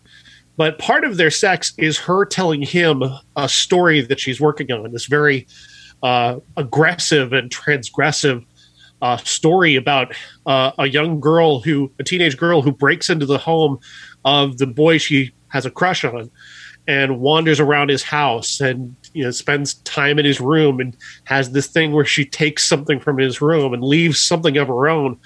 [0.60, 3.02] but part of their sex is her telling him
[3.34, 5.46] a story that she's working on this very
[6.02, 8.44] uh, aggressive and transgressive
[9.00, 10.14] uh, story about
[10.44, 13.78] uh, a young girl who a teenage girl who breaks into the home
[14.26, 16.30] of the boy she has a crush on
[16.86, 21.52] and wanders around his house and you know spends time in his room and has
[21.52, 25.18] this thing where she takes something from his room and leaves something of her own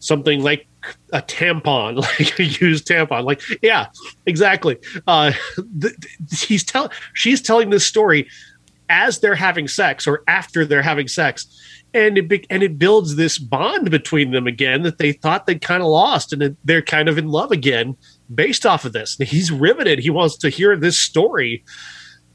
[0.00, 0.66] something like
[1.12, 3.24] a tampon, like a used tampon.
[3.24, 3.86] Like, yeah,
[4.26, 4.78] exactly.
[5.06, 5.32] Uh,
[5.80, 8.28] th- th- he's telling, she's telling this story
[8.88, 11.46] as they're having sex or after they're having sex,
[11.92, 15.60] and it be- and it builds this bond between them again that they thought they'd
[15.60, 17.96] kind of lost, and it, they're kind of in love again
[18.34, 19.16] based off of this.
[19.16, 19.98] He's riveted.
[19.98, 21.64] He wants to hear this story.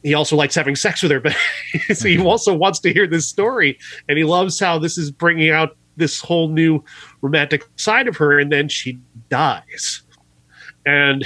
[0.04, 1.36] He also likes having sex with her, but
[1.94, 3.78] so he also wants to hear this story,
[4.10, 6.84] and he loves how this is bringing out this whole new
[7.22, 10.02] romantic side of her and then she dies
[10.86, 11.26] and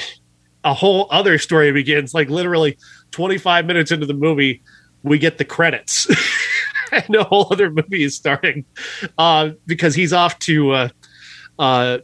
[0.63, 2.77] a whole other story begins like literally
[3.11, 4.61] 25 minutes into the movie
[5.03, 6.07] we get the credits
[6.91, 8.65] and a whole other movie is starting
[9.17, 10.89] uh, because he's off to uh,
[11.59, 11.97] uh,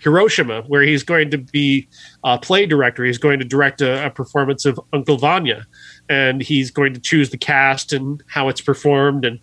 [0.00, 1.88] hiroshima where he's going to be
[2.24, 5.66] a play director he's going to direct a, a performance of uncle vanya
[6.08, 9.40] and he's going to choose the cast and how it's performed and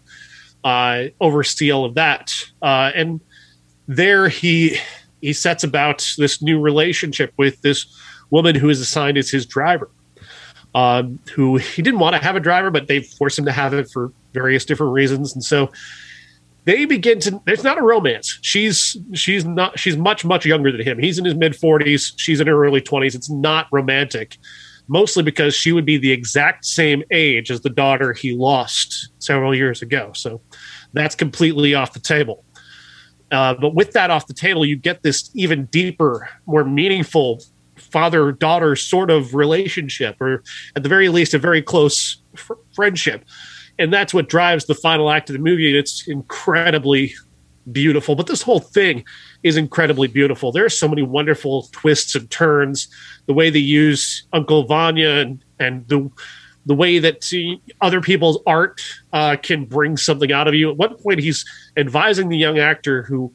[0.66, 2.34] uh, oversee all of that.
[2.62, 3.22] Uh, and
[3.88, 4.78] there he
[5.22, 7.86] he sets about this new relationship with this
[8.32, 9.90] woman who is assigned as his driver.
[10.74, 13.74] Um, who he didn't want to have a driver, but they forced him to have
[13.74, 15.72] it for various different reasons, and so
[16.66, 17.42] they begin to.
[17.46, 18.40] There's not a romance.
[18.42, 19.80] She's she's not.
[19.80, 21.00] She's much much younger than him.
[21.00, 22.14] He's in his mid 40s.
[22.18, 23.16] She's in her early 20s.
[23.16, 24.38] It's not romantic
[24.88, 29.56] mostly because she would be the exact same age as the daughter he lost several
[29.56, 30.12] years ago.
[30.14, 30.42] So
[30.94, 32.44] that's completely off the table.
[33.32, 37.42] Uh, but with that off the table, you get this even deeper, more meaningful
[37.76, 40.44] father daughter sort of relationship, or
[40.76, 43.26] at the very least, a very close fr- friendship.
[43.78, 45.78] And that's what drives the final act of the movie.
[45.78, 47.14] It's incredibly
[47.72, 48.16] beautiful.
[48.16, 49.04] But this whole thing
[49.44, 50.52] is incredibly beautiful.
[50.52, 52.88] There are so many wonderful twists and turns.
[53.26, 56.10] The way they use Uncle Vanya and, and the
[56.68, 58.82] the way that see, other people's art
[59.14, 60.72] uh, can bring something out of you.
[60.72, 61.46] At one point, he's
[61.78, 63.32] advising the young actor who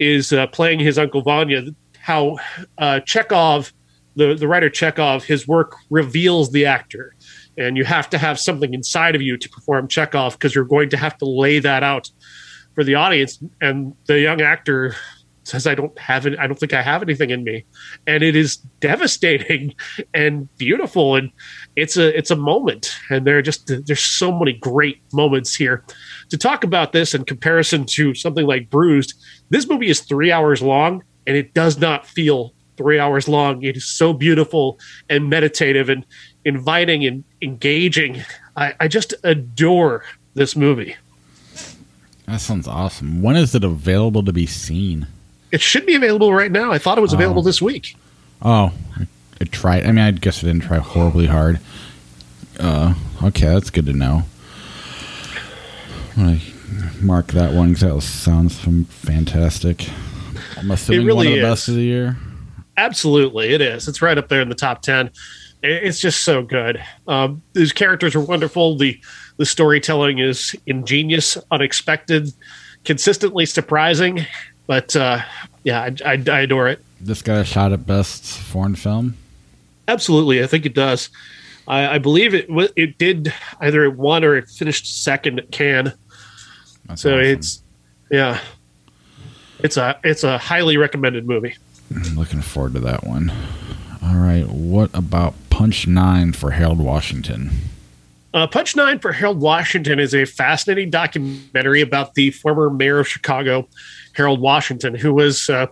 [0.00, 1.62] is uh, playing his Uncle Vanya
[2.00, 2.38] how
[2.78, 3.72] uh, Chekhov,
[4.16, 7.14] the, the writer Chekhov, his work reveals the actor.
[7.60, 10.88] And you have to have something inside of you to perform Chekhov because you're going
[10.90, 12.10] to have to lay that out
[12.74, 13.38] for the audience.
[13.60, 14.96] And the young actor
[15.44, 16.38] says, I don't have it.
[16.38, 17.66] I don't think I have anything in me.
[18.06, 19.74] And it is devastating
[20.14, 21.16] and beautiful.
[21.16, 21.30] And
[21.76, 22.96] it's a, it's a moment.
[23.10, 25.84] And there are just, there's so many great moments here
[26.30, 29.14] to talk about this in comparison to something like Bruised.
[29.50, 33.62] This movie is three hours long and it does not feel three hours long.
[33.62, 34.78] It is so beautiful
[35.10, 36.06] and meditative and
[36.46, 38.22] inviting and engaging.
[38.56, 40.96] I, I just adore this movie.
[42.26, 43.20] That sounds awesome.
[43.20, 45.06] When is it available to be seen?
[45.52, 46.72] It should be available right now.
[46.72, 47.44] I thought it was available Oh.
[47.44, 47.96] this week.
[48.40, 49.84] Oh, I, tried.
[49.84, 51.60] I mean, I guess I didn't try horribly hard.
[52.58, 54.22] Uh, okay, that's good to know.
[56.16, 56.40] I
[57.02, 59.86] mark that one because that sounds fantastic.
[60.56, 61.50] I'm assuming one really of the is.
[61.52, 62.16] best of the year.
[62.80, 63.86] Absolutely, it is.
[63.88, 65.10] It's right up there in the top ten.
[65.62, 66.82] It's just so good.
[67.06, 68.76] Um, these characters are wonderful.
[68.78, 68.98] the
[69.36, 72.32] The storytelling is ingenious, unexpected,
[72.84, 74.24] consistently surprising.
[74.66, 75.20] But uh,
[75.62, 76.82] yeah, I, I, I adore it.
[77.00, 79.16] This got a shot at best foreign film.
[79.86, 81.10] Absolutely, I think it does.
[81.68, 82.46] I, I believe it.
[82.76, 85.92] It did either it won or it finished second at Cannes.
[86.86, 87.24] That's So awesome.
[87.26, 87.62] it's
[88.10, 88.40] yeah,
[89.58, 91.56] it's a it's a highly recommended movie.
[91.90, 93.32] Looking forward to that one.
[94.02, 97.50] All right, what about Punch Nine for Harold Washington?
[98.32, 103.08] Uh, Punch Nine for Harold Washington is a fascinating documentary about the former mayor of
[103.08, 103.68] Chicago,
[104.12, 105.66] Harold Washington, who was uh,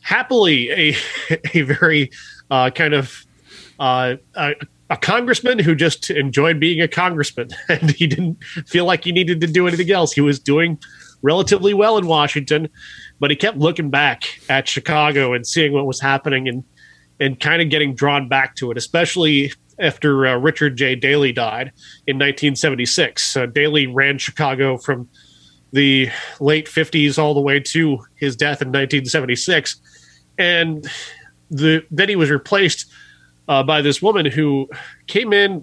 [0.00, 0.96] happily a
[1.54, 2.10] a very
[2.50, 3.26] uh, kind of
[3.78, 4.54] uh, a,
[4.88, 9.40] a congressman who just enjoyed being a congressman, and he didn't feel like he needed
[9.42, 10.12] to do anything else.
[10.12, 10.78] He was doing
[11.22, 12.68] relatively well in Washington,
[13.22, 16.64] but he kept looking back at Chicago and seeing what was happening and
[17.20, 20.96] and kind of getting drawn back to it, especially after uh, Richard J.
[20.96, 21.68] Daley died
[22.08, 23.36] in 1976.
[23.36, 25.08] Uh, Daley ran Chicago from
[25.72, 29.80] the late 50s all the way to his death in 1976,
[30.36, 30.84] and
[31.48, 32.90] the then he was replaced
[33.46, 34.68] uh, by this woman who
[35.06, 35.62] came in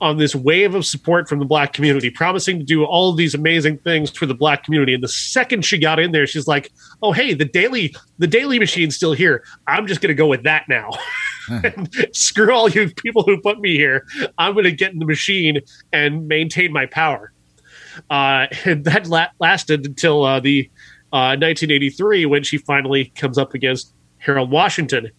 [0.00, 3.34] on this wave of support from the black community, promising to do all of these
[3.34, 4.94] amazing things for the black community.
[4.94, 6.70] And the second she got in there, she's like,
[7.02, 9.44] "Oh, hey, the Daley the Daley machine's still here.
[9.66, 10.90] I'm just going to go with that now.
[11.48, 14.04] And Screw all you people who put me here.
[14.36, 15.60] I'm going to get in the machine
[15.92, 17.32] and maintain my power."
[18.10, 20.68] Uh, and that la- lasted until uh, the
[21.12, 25.10] uh, 1983 when she finally comes up against Harold Washington,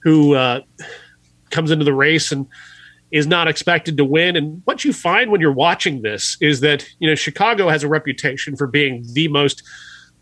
[0.00, 0.60] who uh,
[1.50, 2.46] comes into the race and
[3.10, 4.36] is not expected to win.
[4.36, 7.88] And what you find when you're watching this is that you know Chicago has a
[7.88, 9.62] reputation for being the most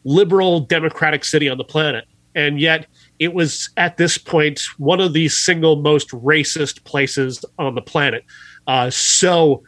[0.04, 2.86] liberal democratic city on the planet, and yet
[3.18, 8.24] it was at this point one of the single most racist places on the planet.
[8.66, 9.62] Uh, so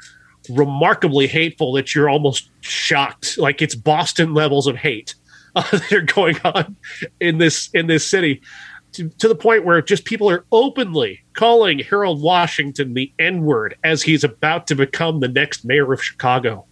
[0.51, 5.15] remarkably hateful that you're almost shocked, like it's Boston levels of hate
[5.57, 6.77] uh, that are going on
[7.21, 8.43] in this in this city
[8.97, 14.03] to, the point where just people are openly calling Harold Washington the N word as
[14.03, 16.67] he's about to become the next mayor of Chicago.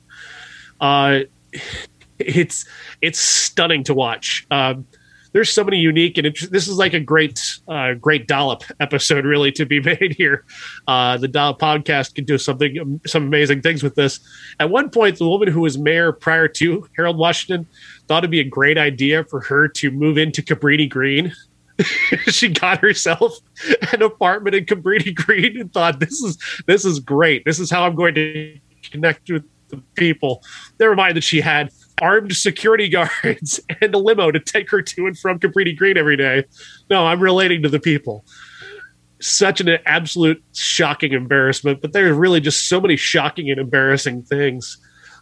[0.81, 1.21] Uh,
[2.19, 2.65] it's
[3.01, 4.47] it's stunning to watch.
[4.51, 4.87] Um,
[5.35, 9.25] there's so many unique and int- this is like a great uh, great dollop episode
[9.25, 10.45] really to be made here.
[10.87, 14.21] Uh, the Dollop podcast can do something um, some amazing things with this.
[14.61, 17.67] At one point, the woman who was mayor prior to Harold Washington
[18.07, 21.35] thought it'd be a great idea for her to move into Cabrini Green
[22.27, 23.39] she got herself
[23.93, 27.45] an apartment in Cabrini Green and thought this is this is great.
[27.45, 28.59] This is how I'm going to
[28.91, 30.43] connect with the people.
[30.79, 31.71] Never mind that she had
[32.01, 32.89] armed security
[33.25, 36.45] guards and a limo to take her to and from Cabrini Green every day.
[36.91, 38.25] No, I'm relating to the people.
[39.21, 44.79] Such an absolute shocking embarrassment, but there's really just so many shocking and embarrassing things.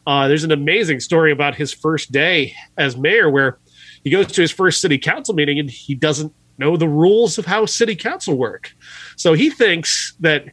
[0.06, 3.58] Uh, there's an amazing story about his first day as mayor where
[4.02, 7.46] he goes to his first city council meeting and he doesn't know the rules of
[7.46, 8.74] how city council work.
[9.16, 10.46] So he thinks that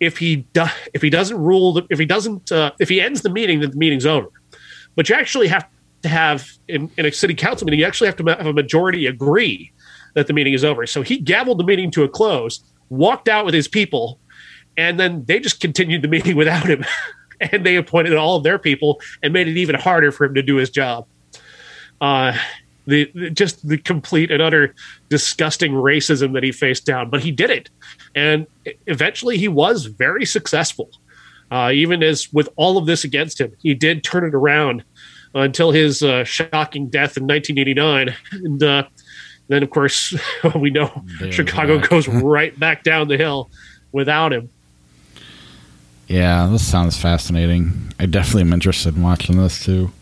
[0.00, 3.22] if he do, if he doesn't rule, the, if he doesn't, uh, if he ends
[3.22, 4.28] the meeting, that the meeting's over.
[4.96, 5.68] But you actually have
[6.02, 9.06] to have in, in a city council meeting, you actually have to have a majority
[9.06, 9.72] agree
[10.14, 10.86] that the meeting is over.
[10.86, 14.18] So he gavelled the meeting to a close, walked out with his people,
[14.76, 16.84] and then they just continued the meeting without him.
[17.40, 20.42] and they appointed all of their people and made it even harder for him to
[20.42, 21.06] do his job.
[22.00, 22.36] Uh,
[22.90, 24.74] the, just the complete and utter
[25.08, 27.70] disgusting racism that he faced down, but he did it,
[28.14, 28.46] and
[28.86, 30.90] eventually he was very successful.
[31.50, 34.84] Uh, even as with all of this against him, he did turn it around
[35.34, 38.84] until his uh, shocking death in 1989, and uh,
[39.48, 40.14] then of course
[40.56, 43.50] we know Chicago goes right back down the hill
[43.92, 44.48] without him.
[46.08, 47.92] Yeah, this sounds fascinating.
[48.00, 49.92] I definitely am interested in watching this too.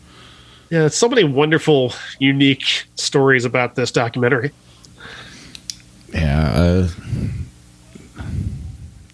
[0.69, 4.51] Yeah, so many wonderful, unique stories about this documentary.
[6.13, 6.89] Yeah, uh,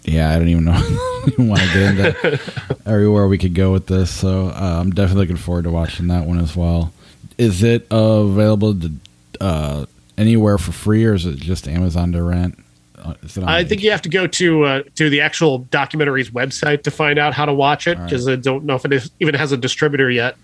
[0.04, 0.72] yeah, I don't even know.
[1.38, 2.40] want to get into
[2.86, 6.26] everywhere we could go with this, so uh, I'm definitely looking forward to watching that
[6.26, 6.92] one as well.
[7.38, 8.92] Is it available to,
[9.40, 9.86] uh,
[10.16, 12.62] anywhere for free, or is it just Amazon to rent?
[12.96, 16.90] Uh, I think you have to go to uh, to the actual documentary's website to
[16.90, 18.34] find out how to watch it because right.
[18.34, 20.36] I don't know if it is, even has a distributor yet.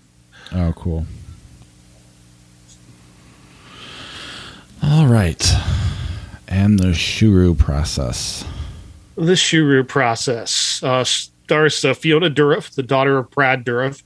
[0.53, 1.05] Oh, cool.
[4.83, 5.51] All right,
[6.47, 8.45] and the Shuroo process.
[9.15, 14.03] The Shuroo process uh, stars uh, Fiona Dourif, the daughter of Brad Dourif,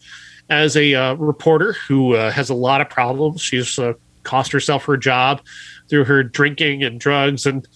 [0.50, 3.42] as a uh, reporter who uh, has a lot of problems.
[3.42, 3.80] She's
[4.28, 5.42] cost herself her job
[5.90, 7.68] through her drinking and drugs and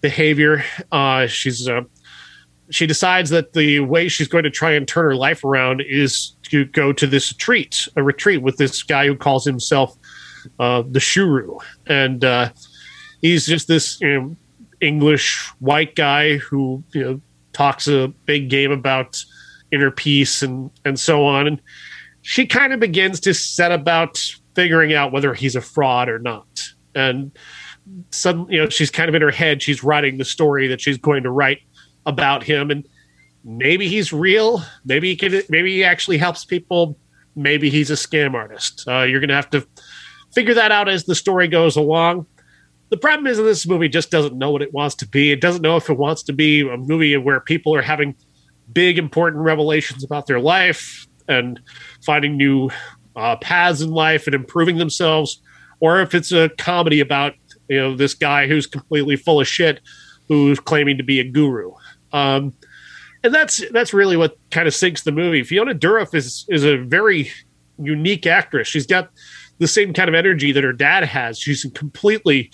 [0.00, 0.64] behavior.
[0.92, 1.82] Uh, she's uh,
[2.70, 6.34] she decides that the way she's going to try and turn her life around is
[6.44, 9.96] to go to this retreat, a retreat with this guy who calls himself
[10.58, 12.50] uh, the Shuroo, and uh,
[13.20, 14.36] he's just this you know,
[14.80, 17.20] English white guy who you know
[17.52, 19.22] talks a big game about
[19.72, 21.46] inner peace and and so on.
[21.46, 21.62] And
[22.22, 24.22] she kind of begins to set about
[24.54, 26.46] figuring out whether he's a fraud or not,
[26.94, 27.30] and
[28.10, 30.96] some you know she's kind of in her head she's writing the story that she's
[30.96, 31.60] going to write
[32.06, 32.86] about him and
[33.44, 34.62] maybe he's real.
[34.84, 36.98] Maybe he can maybe he actually helps people.
[37.36, 38.84] Maybe he's a scam artist.
[38.86, 39.66] Uh, you're gonna have to
[40.32, 42.26] figure that out as the story goes along.
[42.90, 45.32] The problem is this movie just doesn't know what it wants to be.
[45.32, 48.14] It doesn't know if it wants to be a movie where people are having
[48.72, 51.60] big important revelations about their life and
[52.04, 52.70] finding new
[53.16, 55.40] uh, paths in life and improving themselves
[55.80, 57.34] or if it's a comedy about
[57.68, 59.80] you know this guy who's completely full of shit
[60.28, 61.70] who's claiming to be a guru
[62.14, 62.54] um,
[63.24, 65.42] and that's that's really what kind of sinks the movie.
[65.42, 67.30] Fiona dourif is is a very
[67.78, 68.68] unique actress.
[68.68, 69.10] She's got
[69.58, 71.38] the same kind of energy that her dad has.
[71.38, 72.50] She's completely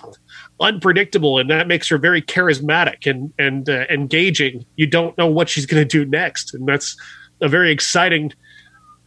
[0.61, 4.65] unpredictable and that makes her very charismatic and and uh, engaging.
[4.77, 6.97] You don't know what she's going to do next and that's
[7.43, 8.33] a very exciting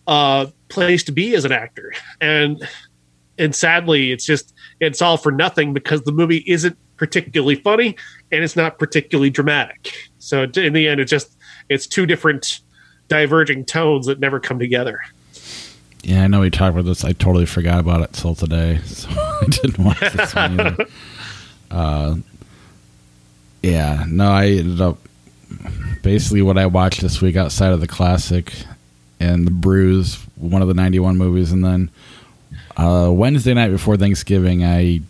[0.06, 1.94] uh, place to be as an actor.
[2.22, 2.68] And
[3.40, 7.96] and sadly it's just it's all for nothing because the movie isn't particularly funny
[8.32, 9.94] and it's not particularly dramatic.
[10.24, 11.36] So in the end, it's just
[11.68, 12.62] it's two different
[13.10, 15.02] diverging tones that never come together.
[16.02, 17.04] Yeah, I know we talked about this.
[17.04, 20.86] I totally forgot about it till today, so I didn't watch this one either.
[21.72, 22.18] Uh,
[23.64, 25.00] yeah, no, I ended up
[26.04, 28.54] basically what I watched this week outside of the classic
[29.20, 31.90] and the Bruise, one of the '91 movies, and then
[32.78, 35.02] uh, Wednesday night before Thanksgiving, I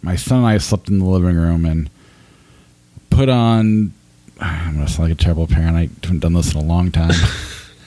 [0.00, 1.90] my son and I slept in the living room and
[3.10, 3.92] put on.
[4.40, 5.76] I'm gonna sound like a terrible parent.
[5.76, 7.14] I haven't done this in a long time.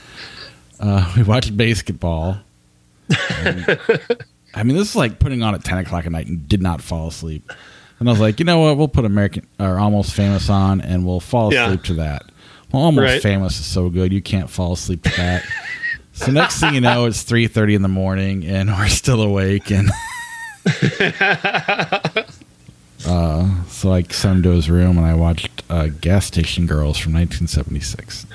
[0.79, 2.37] uh, we watched basketball.
[4.55, 6.81] I mean, this is like putting on at 10 o'clock at night and did not
[6.81, 7.51] fall asleep.
[7.99, 8.77] And I was like, you know what?
[8.77, 11.87] We'll put American or Almost Famous on and we'll fall asleep yeah.
[11.87, 12.23] to that.
[12.71, 13.21] Well, Almost right.
[13.21, 15.43] Famous is so good, you can't fall asleep to that.
[16.15, 19.71] So next thing you know, it's three thirty in the morning, and we're still awake.
[19.71, 19.89] And
[23.05, 27.11] uh, so I sent to his room, and I watched uh, Gas Station Girls from
[27.11, 28.25] 1976,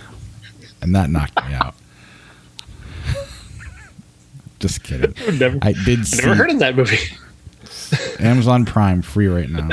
[0.82, 1.74] and that knocked me out.
[4.60, 5.14] Just kidding.
[5.38, 6.00] Never, I did.
[6.00, 6.98] I've never heard of that movie.
[8.20, 9.70] Amazon Prime free right now.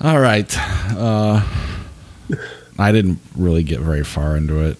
[0.02, 0.56] All right.
[0.96, 1.44] Uh,
[2.78, 4.78] I didn't really get very far into it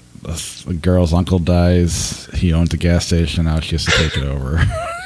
[0.68, 2.26] a girl's uncle dies.
[2.34, 3.46] He owns a gas station.
[3.46, 4.62] Now she has to take it over.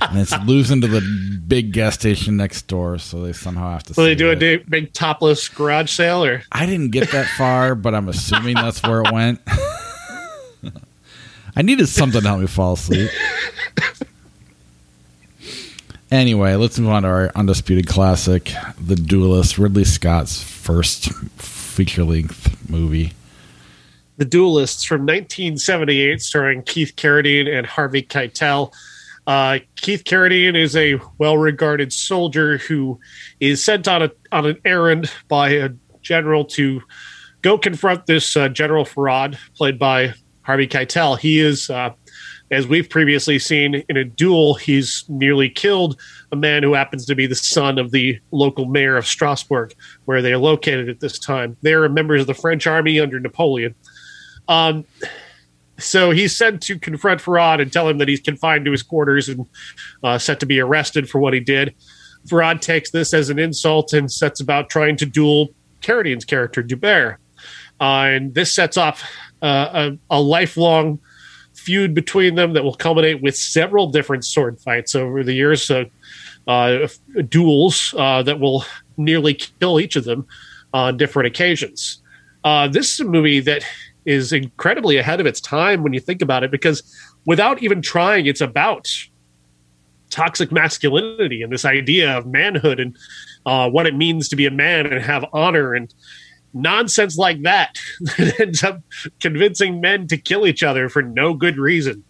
[0.00, 1.00] and it's losing to the
[1.46, 3.94] big gas station next door, so they somehow have to.
[3.94, 4.42] So they do it.
[4.42, 8.82] a big topless garage sale, or I didn't get that far, but I'm assuming that's
[8.82, 9.40] where it went.
[11.56, 13.10] I needed something to help me fall asleep.
[16.10, 22.68] Anyway, let's move on to our undisputed classic, The Duelist, Ridley Scott's first feature length
[22.68, 23.12] movie.
[24.16, 28.72] The Duelists from 1978, starring Keith Carradine and Harvey Keitel.
[29.30, 32.98] Uh, Keith Carradine is a well-regarded soldier who
[33.38, 35.68] is sent on a on an errand by a
[36.02, 36.82] general to
[37.40, 41.16] go confront this uh, General Feraud, played by Harvey Keitel.
[41.16, 41.90] He is, uh,
[42.50, 46.00] as we've previously seen in a duel, he's nearly killed
[46.32, 49.72] a man who happens to be the son of the local mayor of Strasbourg,
[50.06, 51.56] where they are located at this time.
[51.62, 53.76] They are members of the French army under Napoleon.
[54.48, 54.84] Um,
[55.80, 59.28] so he's sent to confront Feraud and tell him that he's confined to his quarters
[59.28, 59.46] and
[60.02, 61.74] uh, set to be arrested for what he did.
[62.28, 65.48] Feraud takes this as an insult and sets about trying to duel
[65.80, 67.18] Carradine's character, D'Hubert.
[67.80, 69.02] Uh, and this sets off
[69.42, 70.98] uh, a, a, lifelong
[71.54, 75.84] feud between them that will culminate with several different sword fights over the years, uh,
[76.46, 76.86] uh
[77.28, 78.64] duels uh, that will
[78.98, 80.26] nearly kill each of them
[80.74, 82.02] on different occasions.
[82.44, 83.64] Uh, this is a movie that
[84.04, 86.82] is incredibly ahead of its time when you think about it, because
[87.26, 88.88] without even trying, it's about
[90.10, 92.96] toxic masculinity and this idea of manhood and
[93.46, 95.94] uh, what it means to be a man and have honor and
[96.52, 98.82] nonsense like that that ends up
[99.20, 102.04] convincing men to kill each other for no good reason.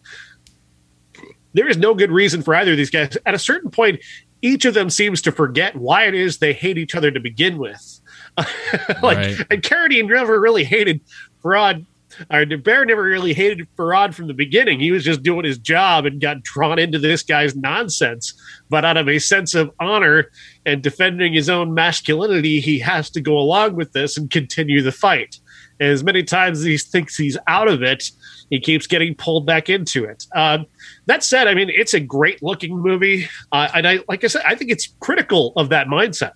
[1.53, 3.17] There is no good reason for either of these guys.
[3.27, 4.01] At a certain point,
[4.43, 7.59] each of them seems to forget why it is they hate each other to begin
[7.59, 8.00] with.
[9.03, 9.47] like, right.
[9.51, 11.01] and Carradine never really hated
[11.43, 11.85] Feraud
[12.31, 14.81] or Bear never really hated Feraud from the beginning.
[14.81, 18.35] He was just doing his job and got drawn into this guy's nonsense.
[18.69, 20.31] But out of a sense of honor
[20.67, 24.93] and defending his own masculinity, he has to go along with this and continue the
[24.93, 25.39] fight.
[25.79, 28.11] And as many times as he thinks he's out of it,
[28.51, 30.27] he keeps getting pulled back into it.
[30.35, 30.67] Um,
[31.07, 33.29] that said, I mean, it's a great looking movie.
[33.53, 36.33] Uh, and I, like I said, I think it's critical of that mindset.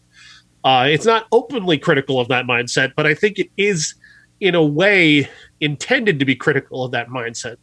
[0.65, 3.95] Uh, it's not openly critical of that mindset, but I think it is
[4.41, 5.29] in a way
[5.61, 7.57] intended to be critical of that mindset.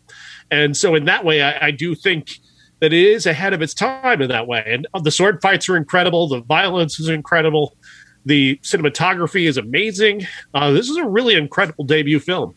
[0.51, 2.39] And so, in that way, I, I do think
[2.79, 4.63] that it is ahead of its time in that way.
[4.65, 7.75] And the sword fights are incredible, the violence is incredible,
[8.25, 10.27] the cinematography is amazing.
[10.53, 12.55] Uh, this is a really incredible debut film.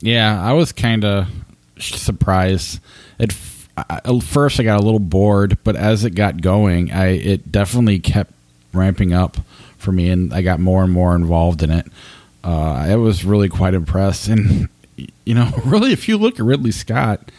[0.00, 1.28] Yeah, I was kind of
[1.78, 2.80] surprised.
[3.18, 7.98] At first, I got a little bored, but as it got going, I it definitely
[7.98, 8.32] kept
[8.72, 9.36] ramping up
[9.80, 11.86] for me, and I got more and more involved in it
[12.42, 14.28] uh, I was really quite impressed.
[14.28, 14.68] And,
[15.24, 17.30] you know, really, if you look at Ridley Scott,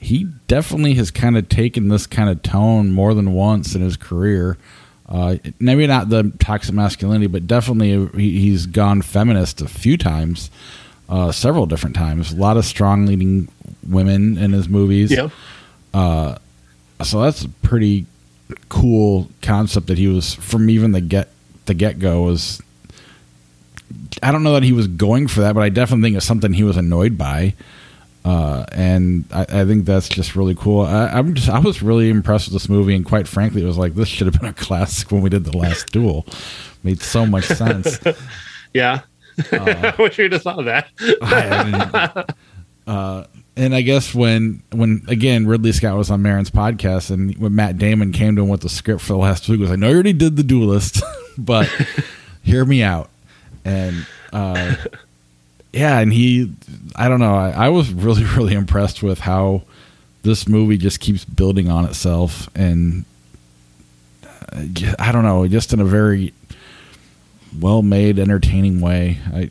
[0.00, 3.96] he definitely has kind of taken this kind of tone more than once in his
[3.96, 4.56] career.
[5.08, 10.50] Uh, maybe not the toxic masculinity, but definitely he's gone feminist a few times,
[11.08, 12.32] uh, several different times.
[12.32, 13.48] A lot of strong leading
[13.88, 15.12] women in his movies.
[15.12, 15.28] Yeah.
[15.94, 16.38] Uh,
[17.04, 18.06] so that's a pretty
[18.68, 21.28] cool concept that he was from even the get
[21.66, 22.62] the get go was
[24.22, 26.52] I don't know that he was going for that, but I definitely think it's something
[26.52, 27.54] he was annoyed by.
[28.24, 30.80] Uh, and I, I, think that's just really cool.
[30.80, 33.78] I, am just I was really impressed with this movie, and quite frankly, it was
[33.78, 36.26] like this should have been a classic when we did the last duel.
[36.82, 38.00] Made so much sense.
[38.74, 39.02] yeah,
[39.52, 40.88] uh, I wish you'd have thought of that.
[41.22, 42.24] I,
[42.90, 43.24] uh,
[43.56, 47.78] and I guess when when again Ridley Scott was on Maron's podcast, and when Matt
[47.78, 49.94] Damon came to him with the script for the last week, was like, "No, you
[49.94, 51.00] already did the duelist,
[51.36, 51.66] but
[52.42, 53.10] hear me out."
[53.66, 54.76] and uh,
[55.72, 56.52] yeah, and he,
[56.94, 59.62] I don't know, I, I, was really really impressed with how
[60.22, 63.04] this movie just keeps building on itself, and
[64.24, 66.32] uh, I don't know, just in a very
[67.58, 69.18] well made, entertaining way.
[69.34, 69.50] I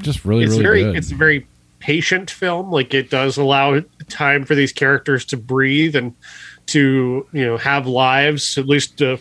[0.00, 0.96] just really, it's really very, good.
[0.96, 1.46] it's a very
[1.78, 2.70] patient film.
[2.70, 6.14] Like it does allow time for these characters to breathe and
[6.66, 8.56] to you know have lives.
[8.56, 9.18] At least uh,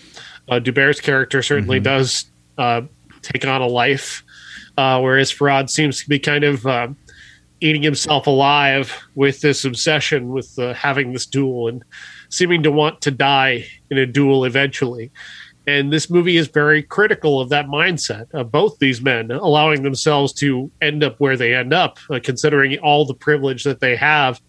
[0.49, 1.83] uh, D'Hubert's character certainly mm-hmm.
[1.83, 2.25] does
[2.57, 2.81] uh,
[3.21, 4.23] take on a life,
[4.77, 6.87] uh, whereas Feraud seems to be kind of uh,
[7.61, 11.83] eating himself alive with this obsession with uh, having this duel and
[12.29, 15.11] seeming to want to die in a duel eventually.
[15.67, 20.33] And this movie is very critical of that mindset of both these men, allowing themselves
[20.33, 24.41] to end up where they end up, uh, considering all the privilege that they have.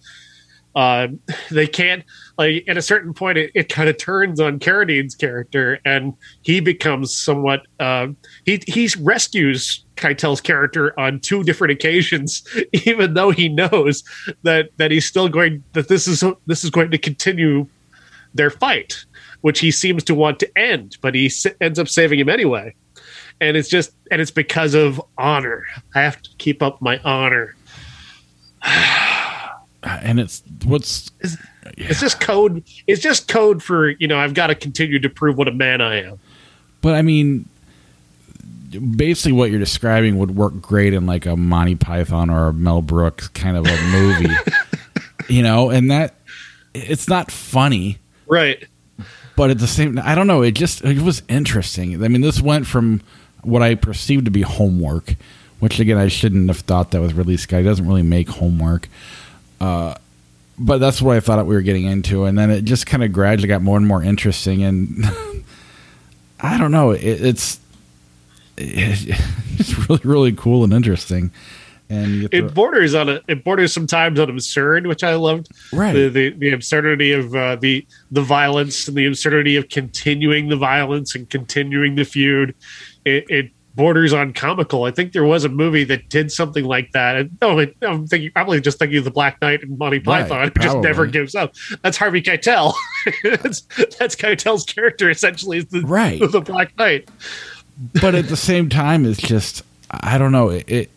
[0.74, 1.08] Uh,
[1.50, 2.04] they can't
[2.38, 6.60] like at a certain point it, it kind of turns on Carradine's character and he
[6.60, 8.08] becomes somewhat uh,
[8.44, 12.42] he he rescues Keitel's character on two different occasions
[12.86, 14.02] even though he knows
[14.42, 17.66] that that he's still going that this is this is going to continue
[18.34, 19.04] their fight
[19.42, 22.74] which he seems to want to end but he ends up saving him anyway.
[23.40, 25.66] And it's just and it's because of honor.
[25.94, 27.56] I have to keep up my honor
[29.82, 31.88] and it's what's yeah.
[31.88, 32.64] It's just code.
[32.86, 34.18] It's just code for you know.
[34.18, 36.18] I've got to continue to prove what a man I am.
[36.80, 37.48] But I mean,
[38.96, 42.82] basically what you're describing would work great in like a Monty Python or a Mel
[42.82, 44.34] Brooks kind of a movie.
[45.28, 46.14] you know, and that
[46.74, 47.98] it's not funny.
[48.26, 48.66] Right.
[49.36, 52.02] But at the same I don't know, it just it was interesting.
[52.02, 53.02] I mean, this went from
[53.42, 55.16] what I perceived to be homework,
[55.60, 57.62] which again I shouldn't have thought that was release guy.
[57.62, 58.88] Doesn't really make homework.
[59.62, 59.94] Uh
[60.58, 63.12] but that's what I thought we were getting into, and then it just kind of
[63.12, 64.62] gradually got more and more interesting.
[64.62, 65.04] And
[66.40, 67.58] I don't know, it, it's
[68.58, 71.30] it's really really cool and interesting.
[71.88, 73.22] And it borders on it.
[73.28, 75.48] It borders sometimes on absurd, which I loved.
[75.74, 75.92] Right.
[75.92, 80.56] The the, the absurdity of uh, the the violence and the absurdity of continuing the
[80.56, 82.54] violence and continuing the feud.
[83.04, 84.84] It, it borders on comical.
[84.84, 87.16] I think there was a movie that did something like that.
[87.16, 90.38] And no, oh, I'm thinking probably just thinking of the Black Knight and Monty Python.
[90.38, 91.54] Right, just never gives up.
[91.82, 92.74] That's Harvey Keitel.
[93.24, 93.62] that's
[93.98, 97.08] that's Keitel's character essentially is the right the Black Knight.
[98.00, 100.50] but at the same time, it's just I don't know.
[100.50, 100.90] It, it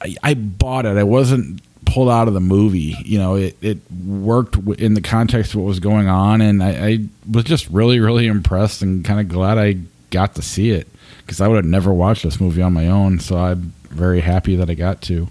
[0.00, 0.96] I, I, bought it.
[0.96, 2.96] I wasn't pulled out of the movie.
[3.04, 6.70] You know, it it worked in the context of what was going on, and I,
[6.70, 6.98] I
[7.30, 9.76] was just really really impressed and kind of glad I
[10.10, 10.88] got to see it
[11.30, 13.20] because I would have never watched this movie on my own.
[13.20, 15.28] So I'm very happy that I got to.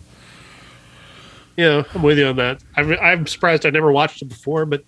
[1.57, 2.63] Yeah, I'm with you on that.
[2.77, 4.85] I'm, I'm surprised I never watched it before, but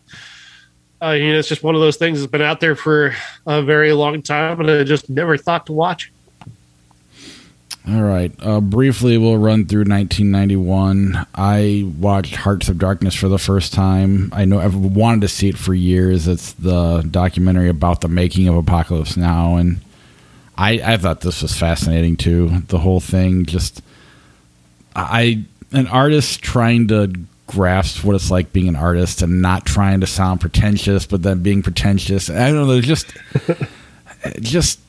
[1.01, 3.13] uh, you know, it's just one of those things that's been out there for
[3.45, 6.13] a very long time, and I just never thought to watch.
[7.85, 8.31] All right.
[8.39, 11.27] Uh, briefly, we'll run through 1991.
[11.35, 14.29] I watched Hearts of Darkness for the first time.
[14.31, 16.29] I know I've wanted to see it for years.
[16.29, 19.81] It's the documentary about the making of Apocalypse Now, and
[20.61, 22.59] I, I thought this was fascinating too.
[22.67, 23.81] The whole thing, just
[24.95, 27.11] I an artist trying to
[27.47, 31.41] grasp what it's like being an artist and not trying to sound pretentious, but then
[31.41, 32.29] being pretentious.
[32.29, 32.79] I don't know.
[32.79, 33.11] Just
[34.39, 34.79] just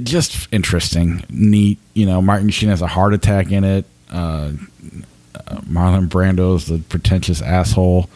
[0.00, 1.78] just interesting, neat.
[1.94, 3.84] You know, Martin Sheen has a heart attack in it.
[4.08, 4.52] Uh,
[5.34, 8.08] uh, Marlon Brando's the pretentious asshole.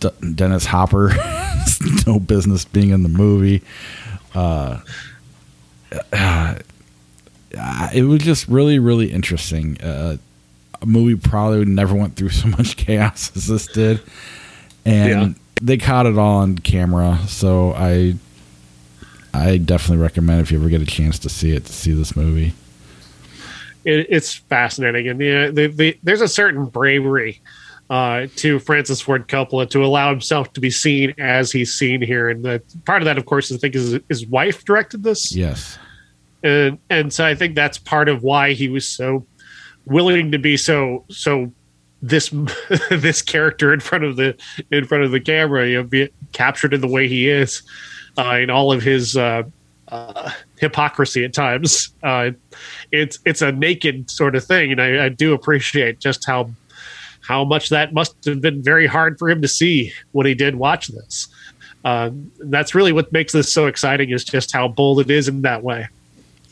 [0.00, 1.12] D- Dennis Hopper,
[2.06, 3.62] no business being in the movie.
[4.34, 4.80] Uh,
[6.12, 6.54] uh,
[7.94, 9.80] it was just really, really interesting.
[9.80, 10.16] Uh,
[10.80, 14.00] a movie probably never went through so much chaos as this did,
[14.84, 15.28] and yeah.
[15.62, 17.18] they caught it all on camera.
[17.26, 18.14] So I,
[19.34, 22.16] I definitely recommend if you ever get a chance to see it to see this
[22.16, 22.54] movie.
[23.84, 27.40] It, it's fascinating, and the, there's a certain bravery
[27.90, 32.30] uh, to Francis Ford Coppola to allow himself to be seen as he's seen here.
[32.30, 35.34] And the part of that, of course, I think is his wife directed this.
[35.34, 35.78] Yes
[36.42, 39.26] and and so I think that's part of why he was so
[39.86, 41.52] willing to be so so
[42.02, 42.32] this
[42.90, 44.36] this character in front of the
[44.70, 47.62] in front of the camera, you know, be captured in the way he is,
[48.18, 49.42] uh, in all of his uh,
[49.88, 51.90] uh, hypocrisy at times.
[52.02, 52.30] Uh,
[52.90, 56.50] it's it's a naked sort of thing, and I, I, do appreciate just how
[57.30, 60.56] how much that must have been very hard for him to see when he did
[60.56, 61.28] watch this.
[61.84, 62.10] Uh,
[62.40, 65.62] that's really what makes this so exciting is just how bold it is in that
[65.62, 65.88] way.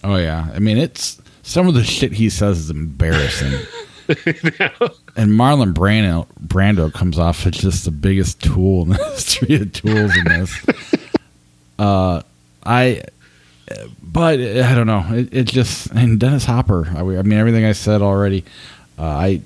[0.04, 3.52] Oh yeah, I mean it's some of the shit he says is embarrassing.
[4.08, 9.70] And Marlon Brando, Brando comes off as just the biggest tool in the history of
[9.72, 10.66] tools in this.
[11.78, 12.22] Uh,
[12.66, 13.04] I,
[14.02, 15.06] but I don't know.
[15.10, 16.88] It, it just and Dennis Hopper.
[16.88, 18.44] I, I, mean everything I said already.
[18.98, 19.42] Uh, I,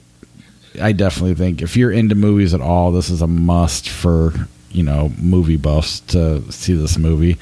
[0.80, 4.32] I definitely think if you're into movies at all, this is a must for
[4.70, 7.38] you know movie buffs to see this movie.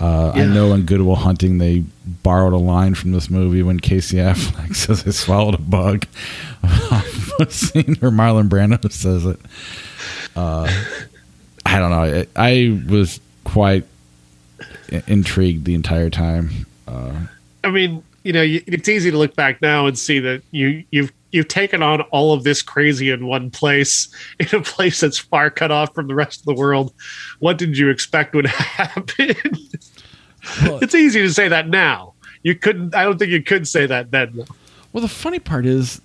[0.00, 0.42] Uh, yeah.
[0.42, 4.16] I know in Good Will Hunting they borrowed a line from this movie when Casey
[4.16, 6.06] Affleck says I swallowed a bug.
[7.48, 9.40] scene where Marlon Brando says it.
[10.36, 10.70] Uh,
[11.66, 12.24] I don't know.
[12.36, 13.84] I was quite
[15.06, 16.66] intrigued the entire time.
[16.86, 17.12] Uh,
[17.62, 21.12] I mean, you know, it's easy to look back now and see that you you've
[21.34, 24.08] you've taken on all of this crazy in one place,
[24.38, 26.94] in a place that's far cut off from the rest of the world.
[27.40, 29.34] What did you expect would happen?
[30.62, 32.14] Well, it's easy to say that now.
[32.42, 32.94] You couldn't.
[32.94, 34.44] I don't think you could say that then.
[34.92, 36.00] Well, the funny part is,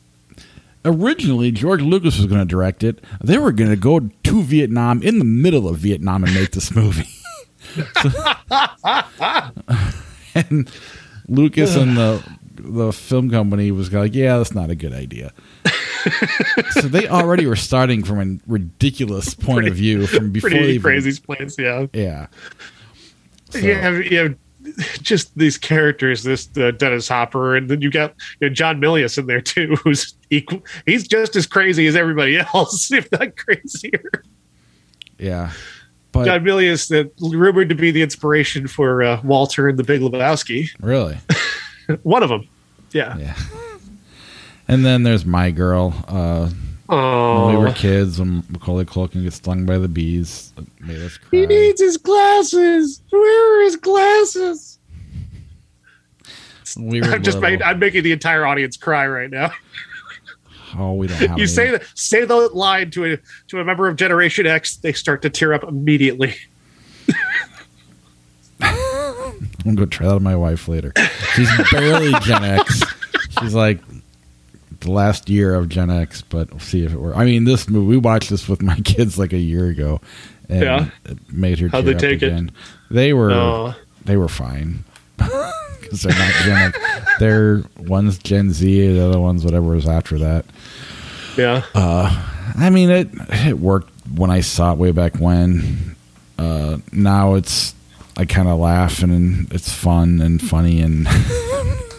[0.86, 3.04] originally George Lucas was going to direct it.
[3.22, 6.74] They were going to go to Vietnam in the middle of Vietnam and make this
[6.74, 7.10] movie.
[10.34, 10.72] and
[11.28, 12.24] Lucas and the
[12.60, 15.34] the film company was like, "Yeah, that's not a good idea."
[16.72, 20.78] so they already were starting from a ridiculous point pretty, of view from before pretty
[20.78, 21.58] they crazy place.
[21.58, 22.28] Yeah, yeah.
[23.50, 23.60] So.
[23.60, 24.36] You have you have
[25.02, 29.18] just these characters, this uh, Dennis Hopper, and then you got you know, John Milius
[29.18, 30.64] in there too, who's equal.
[30.86, 34.24] He's just as crazy as everybody else, if not crazier.
[35.18, 35.52] Yeah,
[36.12, 40.02] But John Milius, that rumored to be the inspiration for uh, Walter and the Big
[40.02, 40.70] Lebowski.
[40.80, 41.18] really,
[42.04, 42.48] One of them.
[42.92, 43.18] Yeah.
[43.18, 43.36] yeah.
[44.68, 45.94] And then there's my girl.
[46.08, 46.50] Uh,
[46.92, 51.00] Oh, when we were kids, when Macaulay Culkin gets stung by the bees, it made
[51.00, 51.40] us cry.
[51.40, 53.04] he needs his glasses.
[53.12, 54.80] Where are his glasses?
[56.80, 57.42] we were I'm just little.
[57.42, 59.52] made, I'm making the entire audience cry right now.
[60.80, 61.30] oh, we don't have.
[61.38, 63.18] You any- say that say the line to a
[63.50, 66.36] to a member of Generation X, they start to tear up immediately.
[69.60, 70.94] I'm gonna go try that on my wife later.
[71.36, 72.82] She's barely Gen X.
[73.42, 73.80] She's like
[74.80, 77.18] the last year of Gen X, but we'll see if it works.
[77.18, 80.00] I mean, this movie we watched this with my kids like a year ago,
[80.48, 80.90] and Yeah.
[81.06, 81.68] it made her.
[81.68, 82.50] How'd they take it?
[82.90, 84.84] They were Oh, they were fine
[85.18, 86.80] because they're not Gen X.
[87.20, 90.46] They're one's Gen Z, the other one's whatever was after that.
[91.38, 91.64] yeah.
[91.76, 95.96] I mean, it it worked when I saw it way back when.
[96.38, 97.76] Uh, now it's
[98.20, 101.08] I kind of laugh and it's fun and funny and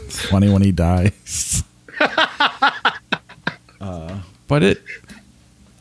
[0.05, 1.65] it's funny when he dies.
[3.81, 4.83] uh, but it,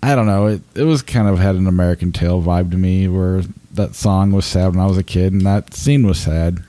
[0.02, 0.48] I don't know.
[0.48, 3.42] It it was kind of had an American Tail vibe to me, where
[3.74, 6.64] that song was sad when I was a kid and that scene was sad.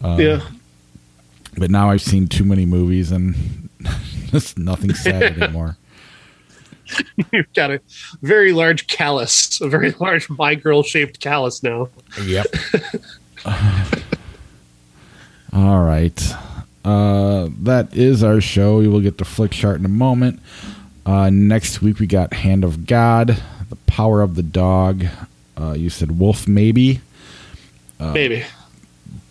[0.00, 0.40] Um, yeah.
[1.58, 3.68] But now I've seen too many movies and
[4.32, 5.76] it's nothing sad anymore.
[7.32, 7.80] You've got a
[8.22, 11.88] very large callus, a very large my girl shaped callus now.
[12.22, 12.46] Yep.
[15.52, 16.32] All right.
[16.84, 18.78] Uh, that is our show.
[18.78, 20.40] We will get the Flickchart in a moment.
[21.04, 25.04] Uh, next week we got Hand of God, The Power of the Dog.
[25.58, 27.00] Uh, you said Wolf Maybe.
[28.00, 28.44] Uh, Maybe.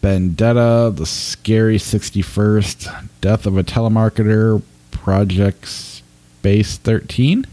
[0.01, 5.65] Vendetta, The Scary 61st, Death of a Telemarketer, Project
[6.41, 7.41] Space 13.
[7.43, 7.45] Is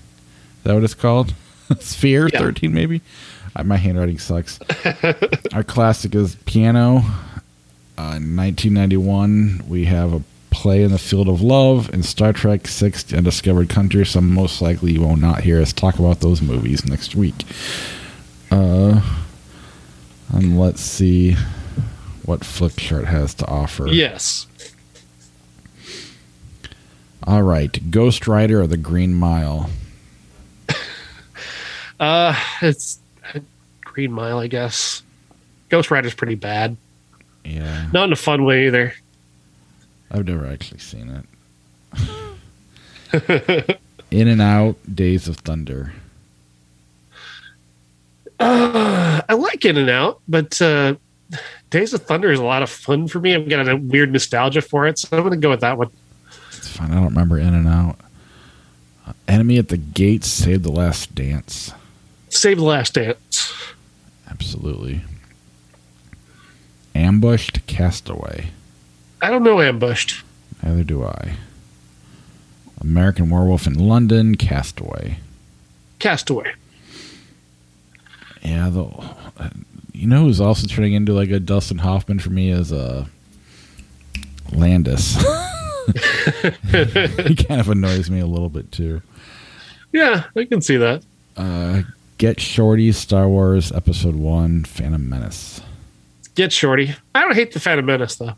[0.65, 1.35] that what it's called?
[1.79, 2.39] Sphere Yeah.
[2.39, 3.03] 13, maybe?
[3.55, 4.59] Uh, my handwriting sucks.
[5.53, 7.03] Our classic is Piano.
[7.99, 12.67] Uh, in 1991, we have a play in the field of love and Star Trek
[12.67, 14.07] 6 Undiscovered Country.
[14.07, 17.35] So most likely you will not hear us talk about those movies next week.
[18.51, 19.03] Uh,
[20.33, 21.37] and let's see
[22.25, 23.87] what Flickchart has to offer.
[23.89, 24.47] Yes.
[27.29, 29.69] All right, Ghost Rider or the Green Mile.
[32.01, 33.01] Uh, it's
[33.83, 35.03] Green Mile, I guess.
[35.69, 36.77] Ghost Rider's pretty bad.
[37.45, 38.95] Yeah, Not in a fun way either.
[40.13, 41.25] I've never actually seen
[43.13, 43.81] it.
[44.13, 45.93] In and Out, Days of Thunder.
[48.39, 50.95] Uh, I like In and Out, but uh,
[51.71, 53.35] Days of Thunder is a lot of fun for me.
[53.35, 55.91] I'm getting a weird nostalgia for it, so I'm going to go with that one.
[56.81, 57.99] I don't remember In and Out.
[59.07, 61.73] Uh, Enemy at the Gates, Save the Last Dance.
[62.29, 63.55] Save the Last Dance.
[64.31, 65.03] Absolutely.
[66.95, 68.51] Ambushed, Castaway.
[69.23, 70.23] I don't know Ambushed.
[70.63, 71.37] Neither do I.
[72.81, 75.19] American Werewolf in London, Castaway.
[75.99, 76.53] Castaway.
[78.43, 78.89] Yeah, the
[79.93, 83.07] you know who's also turning into like a Dustin Hoffman for me is uh
[84.53, 85.17] Landis.
[87.27, 89.03] he kind of annoys me a little bit too.
[89.93, 91.03] Yeah, I can see that.
[91.37, 91.83] Uh
[92.19, 95.61] Get Shorty, Star Wars Episode One, Phantom Menace.
[96.35, 96.95] Get Shorty.
[97.15, 98.35] I don't hate the Phantom Menace, though.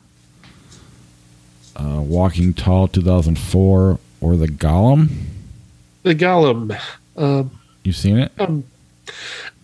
[1.77, 5.09] Uh Walking Tall 2004 or The Golem.
[6.03, 6.79] The Golem.
[7.17, 7.51] Um,
[7.85, 8.33] You seen it?
[8.39, 8.65] um,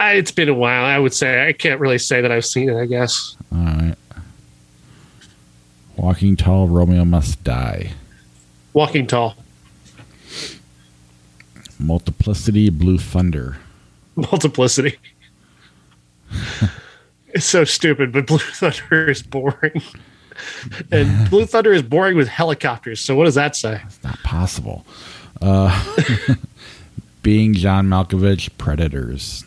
[0.01, 0.85] I, it's been a while.
[0.85, 2.77] I would say I can't really say that I've seen it.
[2.81, 3.76] I guess All right.
[5.97, 7.93] Walking Tall, Romeo Must Die.
[8.73, 9.35] Walking Tall,
[11.79, 13.57] Multiplicity, Blue Thunder.
[14.17, 14.99] Multiplicity.
[17.29, 19.83] it's so stupid, but Blue Thunder is boring.
[20.91, 23.01] and Blue Thunder is boring with helicopters.
[23.01, 23.81] So what does that say?
[23.87, 24.85] It's not possible.
[25.41, 25.85] Uh,
[27.23, 29.45] being John Malkovich, Predators.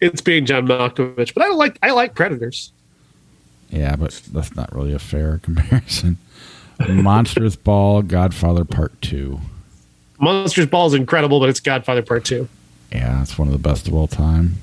[0.00, 1.78] It's being John Malkovich, but I don't like.
[1.82, 2.72] I like Predators.
[3.74, 6.18] Yeah, but that's not really a fair comparison.
[6.88, 9.40] Monsters Ball, Godfather Part 2.
[10.18, 12.48] Monsters Ball is incredible, but it's Godfather Part Two.
[12.92, 14.54] Yeah, it's one of the best of all time.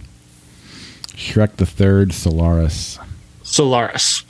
[1.10, 2.98] Shrek the Third, Solaris.
[3.44, 4.24] Solaris.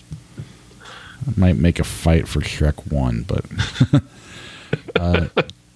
[1.38, 3.46] Might make a fight for Shrek 1, but.
[5.00, 5.28] uh,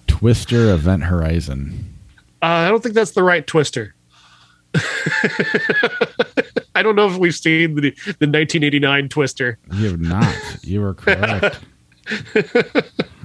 [0.08, 1.94] Twister, Event Horizon.
[2.42, 3.94] Uh, I don't think that's the right Twister.
[6.74, 9.58] I don't know if we've seen the, the 1989 Twister.
[9.72, 10.36] You have not.
[10.62, 11.60] You are correct.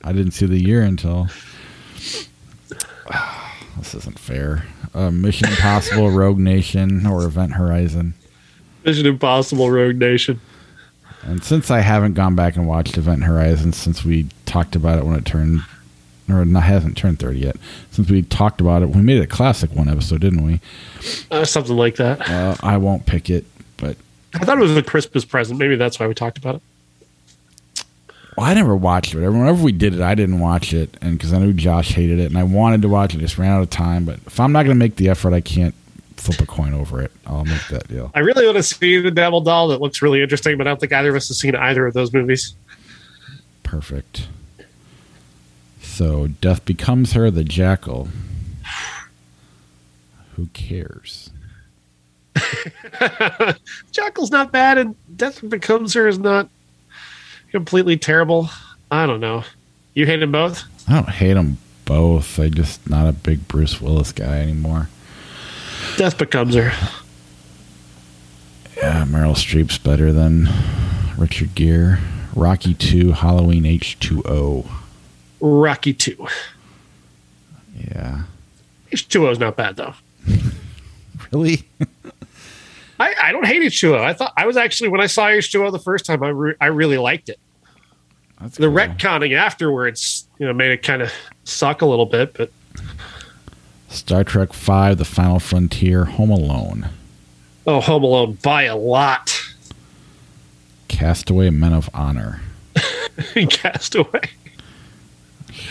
[0.03, 1.27] I didn't see the year until.
[3.77, 4.63] this isn't fair.
[4.93, 8.13] uh, Mission Impossible, Rogue Nation, or Event Horizon.
[8.85, 10.39] Mission Impossible, Rogue Nation.
[11.23, 15.05] And since I haven't gone back and watched Event Horizon since we talked about it
[15.05, 15.61] when it turned,
[16.29, 17.55] or not hasn't turned thirty yet,
[17.91, 20.59] since we talked about it, we made it a classic one episode, didn't we?
[21.29, 22.21] Uh, something like that.
[22.29, 23.45] Uh, I won't pick it,
[23.77, 23.97] but
[24.33, 25.59] I thought it was a Christmas present.
[25.59, 26.61] Maybe that's why we talked about it.
[28.37, 29.19] well, I never watched it.
[29.19, 32.25] Whenever we did it, I didn't watch it, and because I knew Josh hated it,
[32.27, 34.05] and I wanted to watch it, just ran out of time.
[34.05, 35.75] But if I'm not going to make the effort, I can't
[36.15, 37.11] flip a coin over it.
[37.25, 38.11] I'll make that deal.
[38.13, 39.69] I really want to see the Devil Doll.
[39.69, 41.93] That looks really interesting, but I don't think either of us has seen either of
[41.93, 42.53] those movies.
[43.63, 44.27] Perfect.
[45.91, 48.07] So death becomes her, the jackal.
[50.35, 51.31] Who cares?
[53.91, 56.49] Jackal's not bad, and Death Becomes Her is not
[57.51, 58.49] completely terrible.
[58.89, 59.43] I don't know.
[59.93, 60.63] You hate them both?
[60.87, 62.39] I don't hate them both.
[62.39, 64.87] I just not a big Bruce Willis guy anymore.
[65.97, 66.71] Death Becomes Her.
[68.77, 70.47] Yeah, Meryl Streep's better than
[71.17, 71.97] Richard Gere.
[72.33, 74.80] Rocky 2, Halloween H2O.
[75.41, 76.27] Rocky 2.
[77.75, 78.23] Yeah.
[78.91, 79.93] H2O is not bad, though.
[81.31, 81.63] Really?
[82.99, 83.97] I, I don't hate H2O.
[84.01, 86.65] I thought I was actually, when I saw H2O the first time, I, re- I
[86.65, 87.39] really liked it.
[88.41, 88.75] That's The cool.
[88.75, 91.09] retconning afterwards, you know, made it kind of
[91.45, 92.51] suck a little bit, but
[93.87, 96.89] Star Trek 5, The Final Frontier, Home Alone.
[97.65, 99.41] oh, Home Alone by a lot.
[100.89, 102.41] Castaway, Men of Honor.
[103.49, 104.21] Castaway.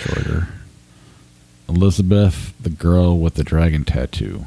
[0.00, 0.48] Shorter.
[1.68, 4.44] Elizabeth, the girl with the dragon tattoo.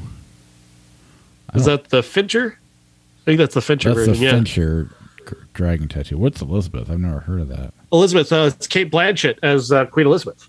[1.54, 2.58] Is that the Fincher?
[3.22, 4.22] I think that's the Fincher That's the version.
[4.24, 4.30] yeah.
[4.32, 4.90] Fincher
[5.54, 6.18] dragon tattoo.
[6.18, 6.90] What's Elizabeth?
[6.90, 7.72] I've never heard of that.
[7.92, 10.48] Elizabeth, uh, it's Cate Blanchett as uh, Queen Elizabeth.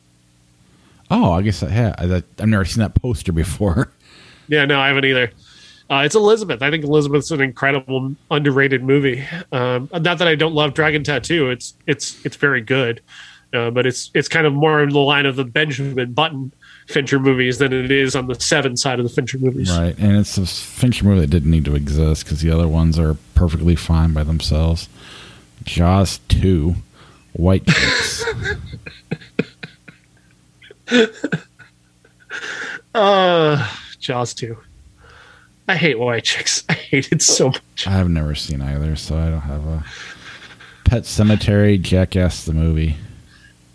[1.12, 1.96] Oh, I guess I have.
[2.00, 3.92] I, I've never seen that poster before.
[4.48, 5.32] Yeah, no, I haven't either.
[5.90, 6.62] Uh, it's Elizabeth.
[6.62, 9.26] I think Elizabeth's an incredible, underrated movie.
[9.52, 11.50] Um, not that I don't love Dragon Tattoo.
[11.50, 13.02] It's it's it's very good,
[13.56, 16.52] uh, but it's it's kind of more in the line of the Benjamin Button
[16.88, 19.72] Fincher movies than it is on the Seven side of the Fincher movies.
[19.76, 23.00] Right, and it's a Fincher movie that didn't need to exist because the other ones
[23.00, 24.90] are perfectly fine by themselves.
[25.64, 26.76] Jaws two,
[27.34, 28.26] White Chicks.
[32.96, 34.58] Uh, Jaws two.
[35.68, 36.64] I hate white chicks.
[36.70, 37.88] I hate it so much.
[37.88, 39.84] I've never seen either, so I don't have a.
[40.86, 42.96] Pet Sematary, Jackass the movie.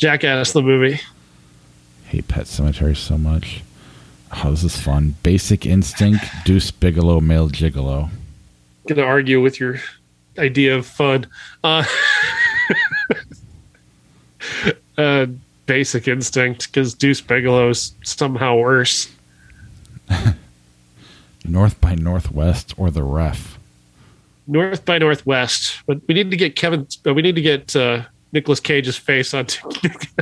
[0.01, 0.99] Jackass the movie.
[2.07, 3.63] Hate Pet Sematary so much.
[4.33, 5.15] Oh, this is fun.
[5.23, 8.09] Basic Instinct, Deuce Bigalow, Male Gigolo.
[8.89, 9.79] Gonna argue with your
[10.39, 11.27] idea of fun.
[11.63, 11.85] Uh,
[14.97, 15.27] uh,
[15.67, 19.13] Basic Instinct because Deuce Bigalow's somehow worse.
[21.45, 23.59] North by Northwest or The Ref.
[24.47, 26.87] North by Northwest, but we need to get Kevin.
[27.07, 29.67] uh, We need to get uh, Nicolas Cage's face onto,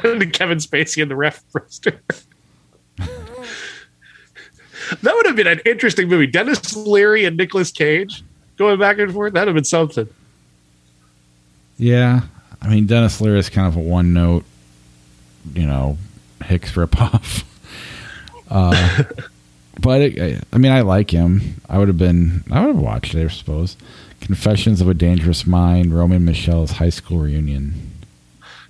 [0.04, 2.00] onto Kevin Spacey in the ref roster.
[2.98, 6.26] that would have been an interesting movie.
[6.26, 8.22] Denis Leary and Nicolas Cage
[8.56, 9.34] going back and forth.
[9.34, 10.09] That'd have been something.
[11.76, 12.22] Yeah,
[12.61, 14.44] I mean Denis Leary is kind of a one note,
[15.54, 15.98] you know,
[16.44, 17.44] Hicks ripoff.
[18.50, 19.02] Uh,
[19.78, 21.61] but it, I- I mean, I like him.
[21.68, 23.26] I would have been, I would have watched it.
[23.26, 23.76] I suppose.
[24.22, 27.74] Confessions of a Dangerous Mind, Roman Michelle's high school reunion.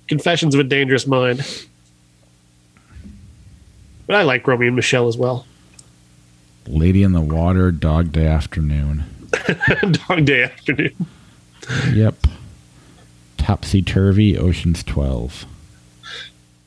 [0.09, 1.45] Confessions of a Dangerous Mind.
[4.07, 5.45] But I like Romeo and Michelle as well.
[6.67, 9.03] Lady in the Water, Dog Day Afternoon.
[10.07, 11.05] Dog Day Afternoon.
[11.93, 12.15] Yep.
[13.37, 15.45] Topsy Turvy, Ocean's Twelve.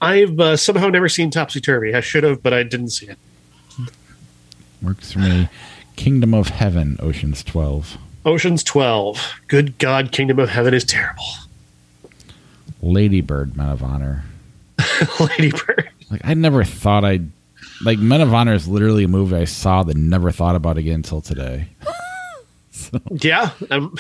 [0.01, 1.95] I've uh, somehow never seen Topsy Turvy.
[1.95, 3.18] I should have, but I didn't see it.
[4.80, 5.49] Works for me.
[5.97, 7.99] Kingdom of Heaven, Ocean's Twelve.
[8.24, 9.40] Ocean's 12.
[9.49, 11.24] Good God, Kingdom of Heaven is terrible.
[12.83, 14.24] Ladybird, Men of Honor.
[15.20, 15.91] Lady Bird.
[16.11, 17.30] Like I never thought I'd
[17.85, 20.97] like Men of Honor is literally a movie I saw that never thought about again
[20.97, 21.68] until today.
[23.11, 23.95] Yeah, I'm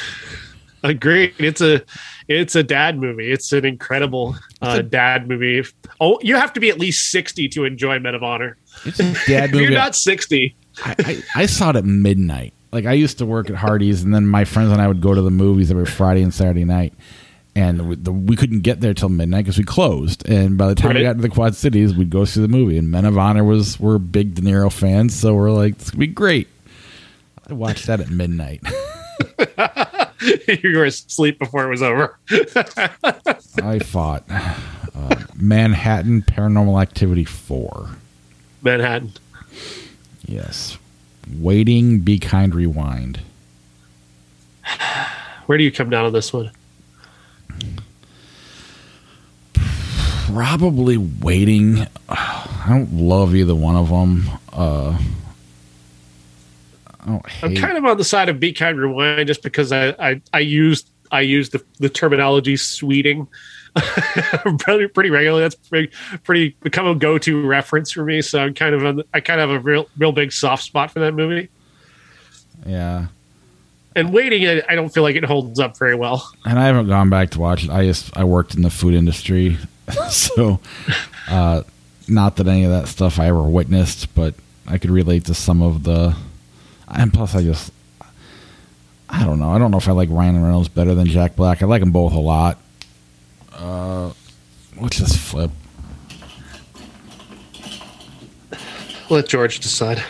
[0.82, 1.34] agreed.
[1.38, 1.82] It's a
[2.28, 3.30] it's a dad movie.
[3.30, 5.64] It's an incredible uh, dad movie.
[6.00, 8.56] Oh, you have to be at least 60 to enjoy Men of Honor.
[8.84, 10.54] It's a dad If you're not 60,
[10.84, 12.52] I, I, I saw it at midnight.
[12.72, 15.14] Like I used to work at Hardee's, and then my friends and I would go
[15.14, 16.94] to the movies every Friday and Saturday night.
[17.54, 20.26] And we, the, we couldn't get there till midnight because we closed.
[20.28, 22.78] And by the time we got to the Quad Cities, we'd go see the movie.
[22.78, 26.00] And Men of Honor was we're big De Niro fans, so we're like, this could
[26.00, 26.48] be great.
[27.48, 28.62] I watched that at midnight.
[30.62, 32.18] you were asleep before it was over.
[33.62, 37.90] I fought uh, Manhattan Paranormal Activity four.
[38.62, 39.12] Manhattan.
[40.24, 40.78] Yes.
[41.38, 43.20] Waiting, Be Kind, Rewind.
[45.46, 46.50] Where do you come down on this one?
[50.32, 51.86] Probably Waiting.
[52.08, 54.28] I don't love either one of them.
[54.52, 54.98] Uh,
[57.04, 60.22] I I'm kind of on the side of Be Kind Rewind just because I I,
[60.32, 63.28] I used I used the, the terminology sweding
[64.58, 65.42] pretty, pretty regularly.
[65.42, 65.92] That's pretty,
[66.24, 68.22] pretty become a go to reference for me.
[68.22, 70.90] So I'm kind of on, I kind of have a real real big soft spot
[70.90, 71.48] for that movie.
[72.66, 73.06] yeah.
[73.94, 76.26] And waiting, I, I don't feel like it holds up very well.
[76.46, 77.70] and I haven't gone back to watch it.
[77.70, 79.58] I just I worked in the food industry,
[80.10, 80.60] so
[81.28, 81.62] uh,
[82.08, 84.34] not that any of that stuff I ever witnessed, but
[84.66, 86.16] I could relate to some of the.
[86.88, 87.72] And plus, I just
[89.12, 89.50] I don't know.
[89.50, 91.62] I don't know if I like Ryan Reynolds better than Jack Black.
[91.62, 92.58] I like them both a lot.
[93.52, 94.12] Uh,
[94.80, 95.50] let's just flip.
[99.10, 100.02] Let George decide.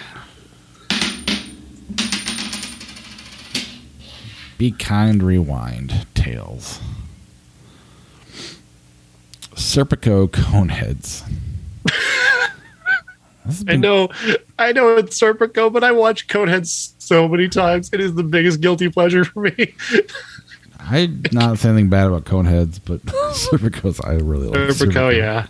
[4.57, 6.07] Be kind, rewind.
[6.15, 6.79] Tails.
[9.63, 11.23] Serpico Coneheads.
[13.45, 14.09] Has I know,
[14.59, 17.91] I know it's Serpico, but I watch Coneheads so many times.
[17.93, 19.75] It is the biggest guilty pleasure for me.
[20.79, 24.59] I not say anything bad about Coneheads, but Serpico's I really like.
[24.71, 25.47] Serpico, yeah.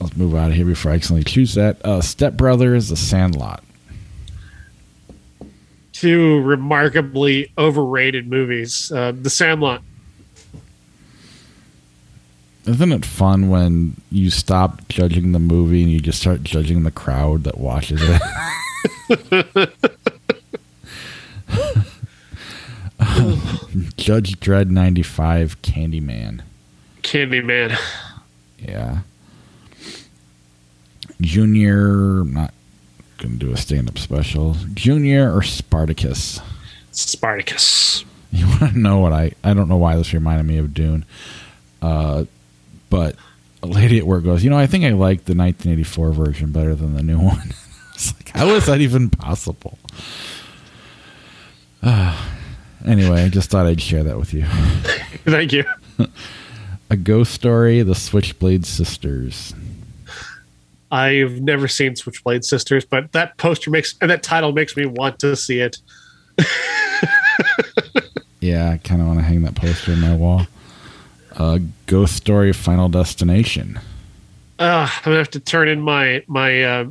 [0.00, 1.84] Let's move out of here before I accidentally choose that.
[1.84, 3.62] Uh, Step Brothers, The Sandlot.
[5.92, 8.90] Two remarkably overrated movies.
[8.90, 9.82] Uh, the Sandlot.
[12.70, 16.92] Isn't it fun when you stop judging the movie and you just start judging the
[16.92, 18.22] crowd that watches it?
[23.96, 26.42] Judge Dredd 95 Candyman.
[27.02, 27.76] Candyman.
[28.58, 29.00] Yeah.
[31.20, 32.54] Junior, I'm not
[33.18, 34.54] going to do a stand up special.
[34.74, 36.40] Junior or Spartacus?
[36.92, 38.04] Spartacus.
[38.32, 39.32] You want to know what I?
[39.42, 41.04] I don't know why this reminded me of Dune,
[41.82, 42.26] uh,
[42.90, 43.16] but
[43.62, 46.74] a lady at work goes, you know, I think I like the 1984 version better
[46.74, 47.54] than the new one.
[47.94, 49.78] it's like, how is that even possible?
[51.82, 52.30] Ah,
[52.86, 54.44] anyway, I just thought I'd share that with you.
[55.24, 55.64] Thank you.
[56.90, 59.54] A ghost story: The Switchblade Sisters.
[60.90, 65.20] I've never seen Switchblade Sisters, but that poster makes and that title makes me want
[65.20, 65.78] to see it.
[68.40, 70.46] Yeah, I kind of want to hang that poster on my wall.
[71.36, 73.78] Uh, ghost story: Final Destination.
[74.58, 76.84] Uh, I'm gonna have to turn in my my uh,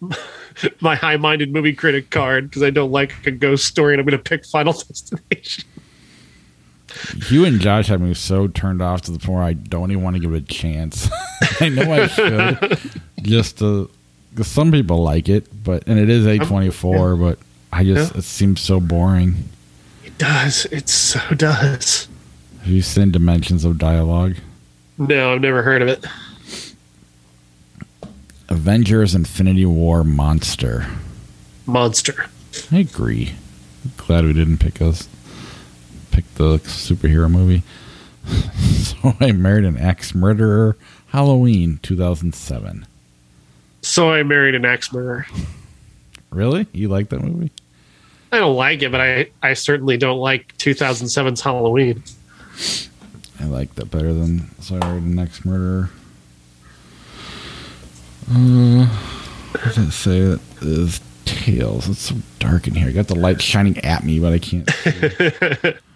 [0.80, 4.22] my high-minded movie critic card because I don't like a ghost story, and I'm gonna
[4.22, 5.64] pick Final Destination.
[7.28, 10.04] You and Josh have me so turned off to the point where I don't even
[10.04, 11.10] want to give it a chance.
[11.60, 12.78] I know I should,
[13.22, 13.90] just to,
[14.30, 17.38] because some people like it, but and it is a twenty four, but
[17.72, 18.18] I just Yeah.
[18.18, 19.48] it seems so boring.
[20.04, 20.66] It does.
[20.66, 22.06] It so does.
[22.64, 24.36] Have you seen Dimensions of Dialogue?
[24.96, 26.06] No, I've never heard of it.
[28.48, 30.86] Avengers: Infinity War Monster.
[31.66, 32.30] Monster.
[32.72, 33.34] I agree.
[33.98, 35.10] Glad we didn't pick us
[36.10, 37.62] pick the superhero movie.
[38.82, 40.78] so I married an axe murderer.
[41.08, 42.86] Halloween, two thousand seven.
[43.82, 45.26] So I married an axe murderer.
[46.30, 46.66] Really?
[46.72, 47.52] You like that movie?
[48.32, 52.02] I don't like it, but I, I certainly don't like 2007's Halloween.
[53.40, 55.90] I like that better than Sorry, the Next Murderer.
[58.30, 60.20] Uh, what did it say?
[60.20, 61.88] That is Tails.
[61.88, 62.88] It's so dark in here.
[62.88, 65.78] I got the light shining at me, but I can't.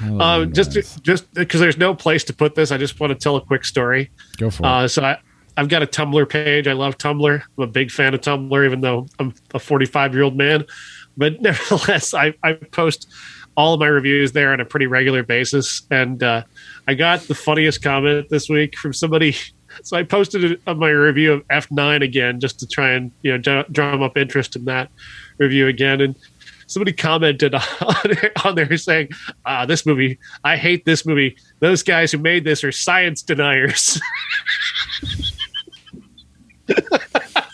[0.00, 0.96] Um, just guys.
[1.00, 3.64] just because there's no place to put this, I just want to tell a quick
[3.64, 4.10] story.
[4.36, 4.66] go for it.
[4.66, 5.18] Uh, so I,
[5.56, 6.68] I've got a Tumblr page.
[6.68, 7.42] I love Tumblr.
[7.58, 10.64] I'm a big fan of Tumblr, even though I'm a 45 year old man.
[11.16, 13.08] But nevertheless, I, I post
[13.58, 15.82] all of my reviews there on a pretty regular basis.
[15.90, 16.44] And uh,
[16.86, 19.36] I got the funniest comment this week from somebody.
[19.82, 23.38] So I posted on my review of F9 again, just to try and you know
[23.38, 24.90] drum- drum up interest in that
[25.36, 26.00] review again.
[26.00, 26.16] And
[26.66, 27.62] somebody commented on
[28.04, 29.10] there, on there saying,
[29.44, 31.36] ah, "This movie, I hate this movie.
[31.60, 34.00] Those guys who made this are science deniers."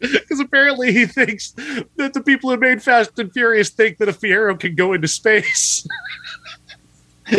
[0.12, 1.50] Because apparently he thinks
[1.96, 5.06] that the people who made Fast and Furious think that a Fiero can go into
[5.06, 5.86] space.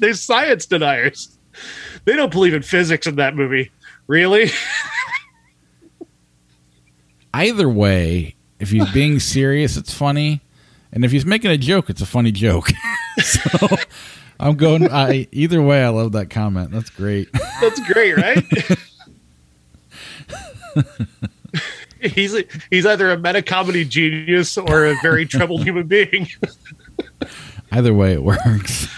[0.00, 1.38] They're science deniers.
[2.04, 3.70] They don't believe in physics in that movie.
[4.08, 4.50] Really?
[7.34, 10.40] Either way, if he's being serious, it's funny,
[10.92, 12.70] and if he's making a joke, it's a funny joke.
[13.22, 13.66] so
[14.40, 14.90] I'm going.
[14.90, 15.84] I either way.
[15.84, 16.70] I love that comment.
[16.70, 17.28] That's great.
[17.60, 18.44] That's great, right?
[22.00, 22.36] he's
[22.70, 26.28] he's either a meta comedy genius or a very troubled human being.
[27.70, 28.88] Either way, it works.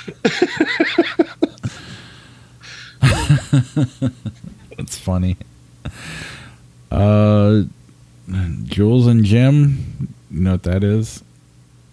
[4.77, 5.37] That's funny.
[6.91, 7.63] Uh,
[8.65, 10.09] Jules and Jim.
[10.31, 11.25] You know what that is?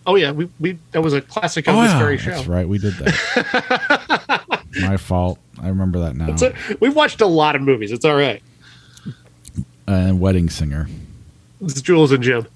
[0.07, 2.31] Oh yeah, we, we that was a classic on oh, this yeah, very show.
[2.31, 2.67] That's right.
[2.67, 4.41] We did that.
[4.81, 5.39] My fault.
[5.61, 6.35] I remember that now.
[6.41, 7.91] A, we've watched a lot of movies.
[7.91, 8.43] It's all right.
[9.87, 10.87] And Wedding Singer.
[11.61, 12.47] It's Jules and Jim.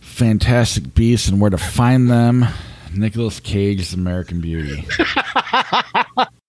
[0.00, 2.46] Fantastic Beasts and Where to Find Them.
[2.94, 4.86] Nicolas Cage's American Beauty.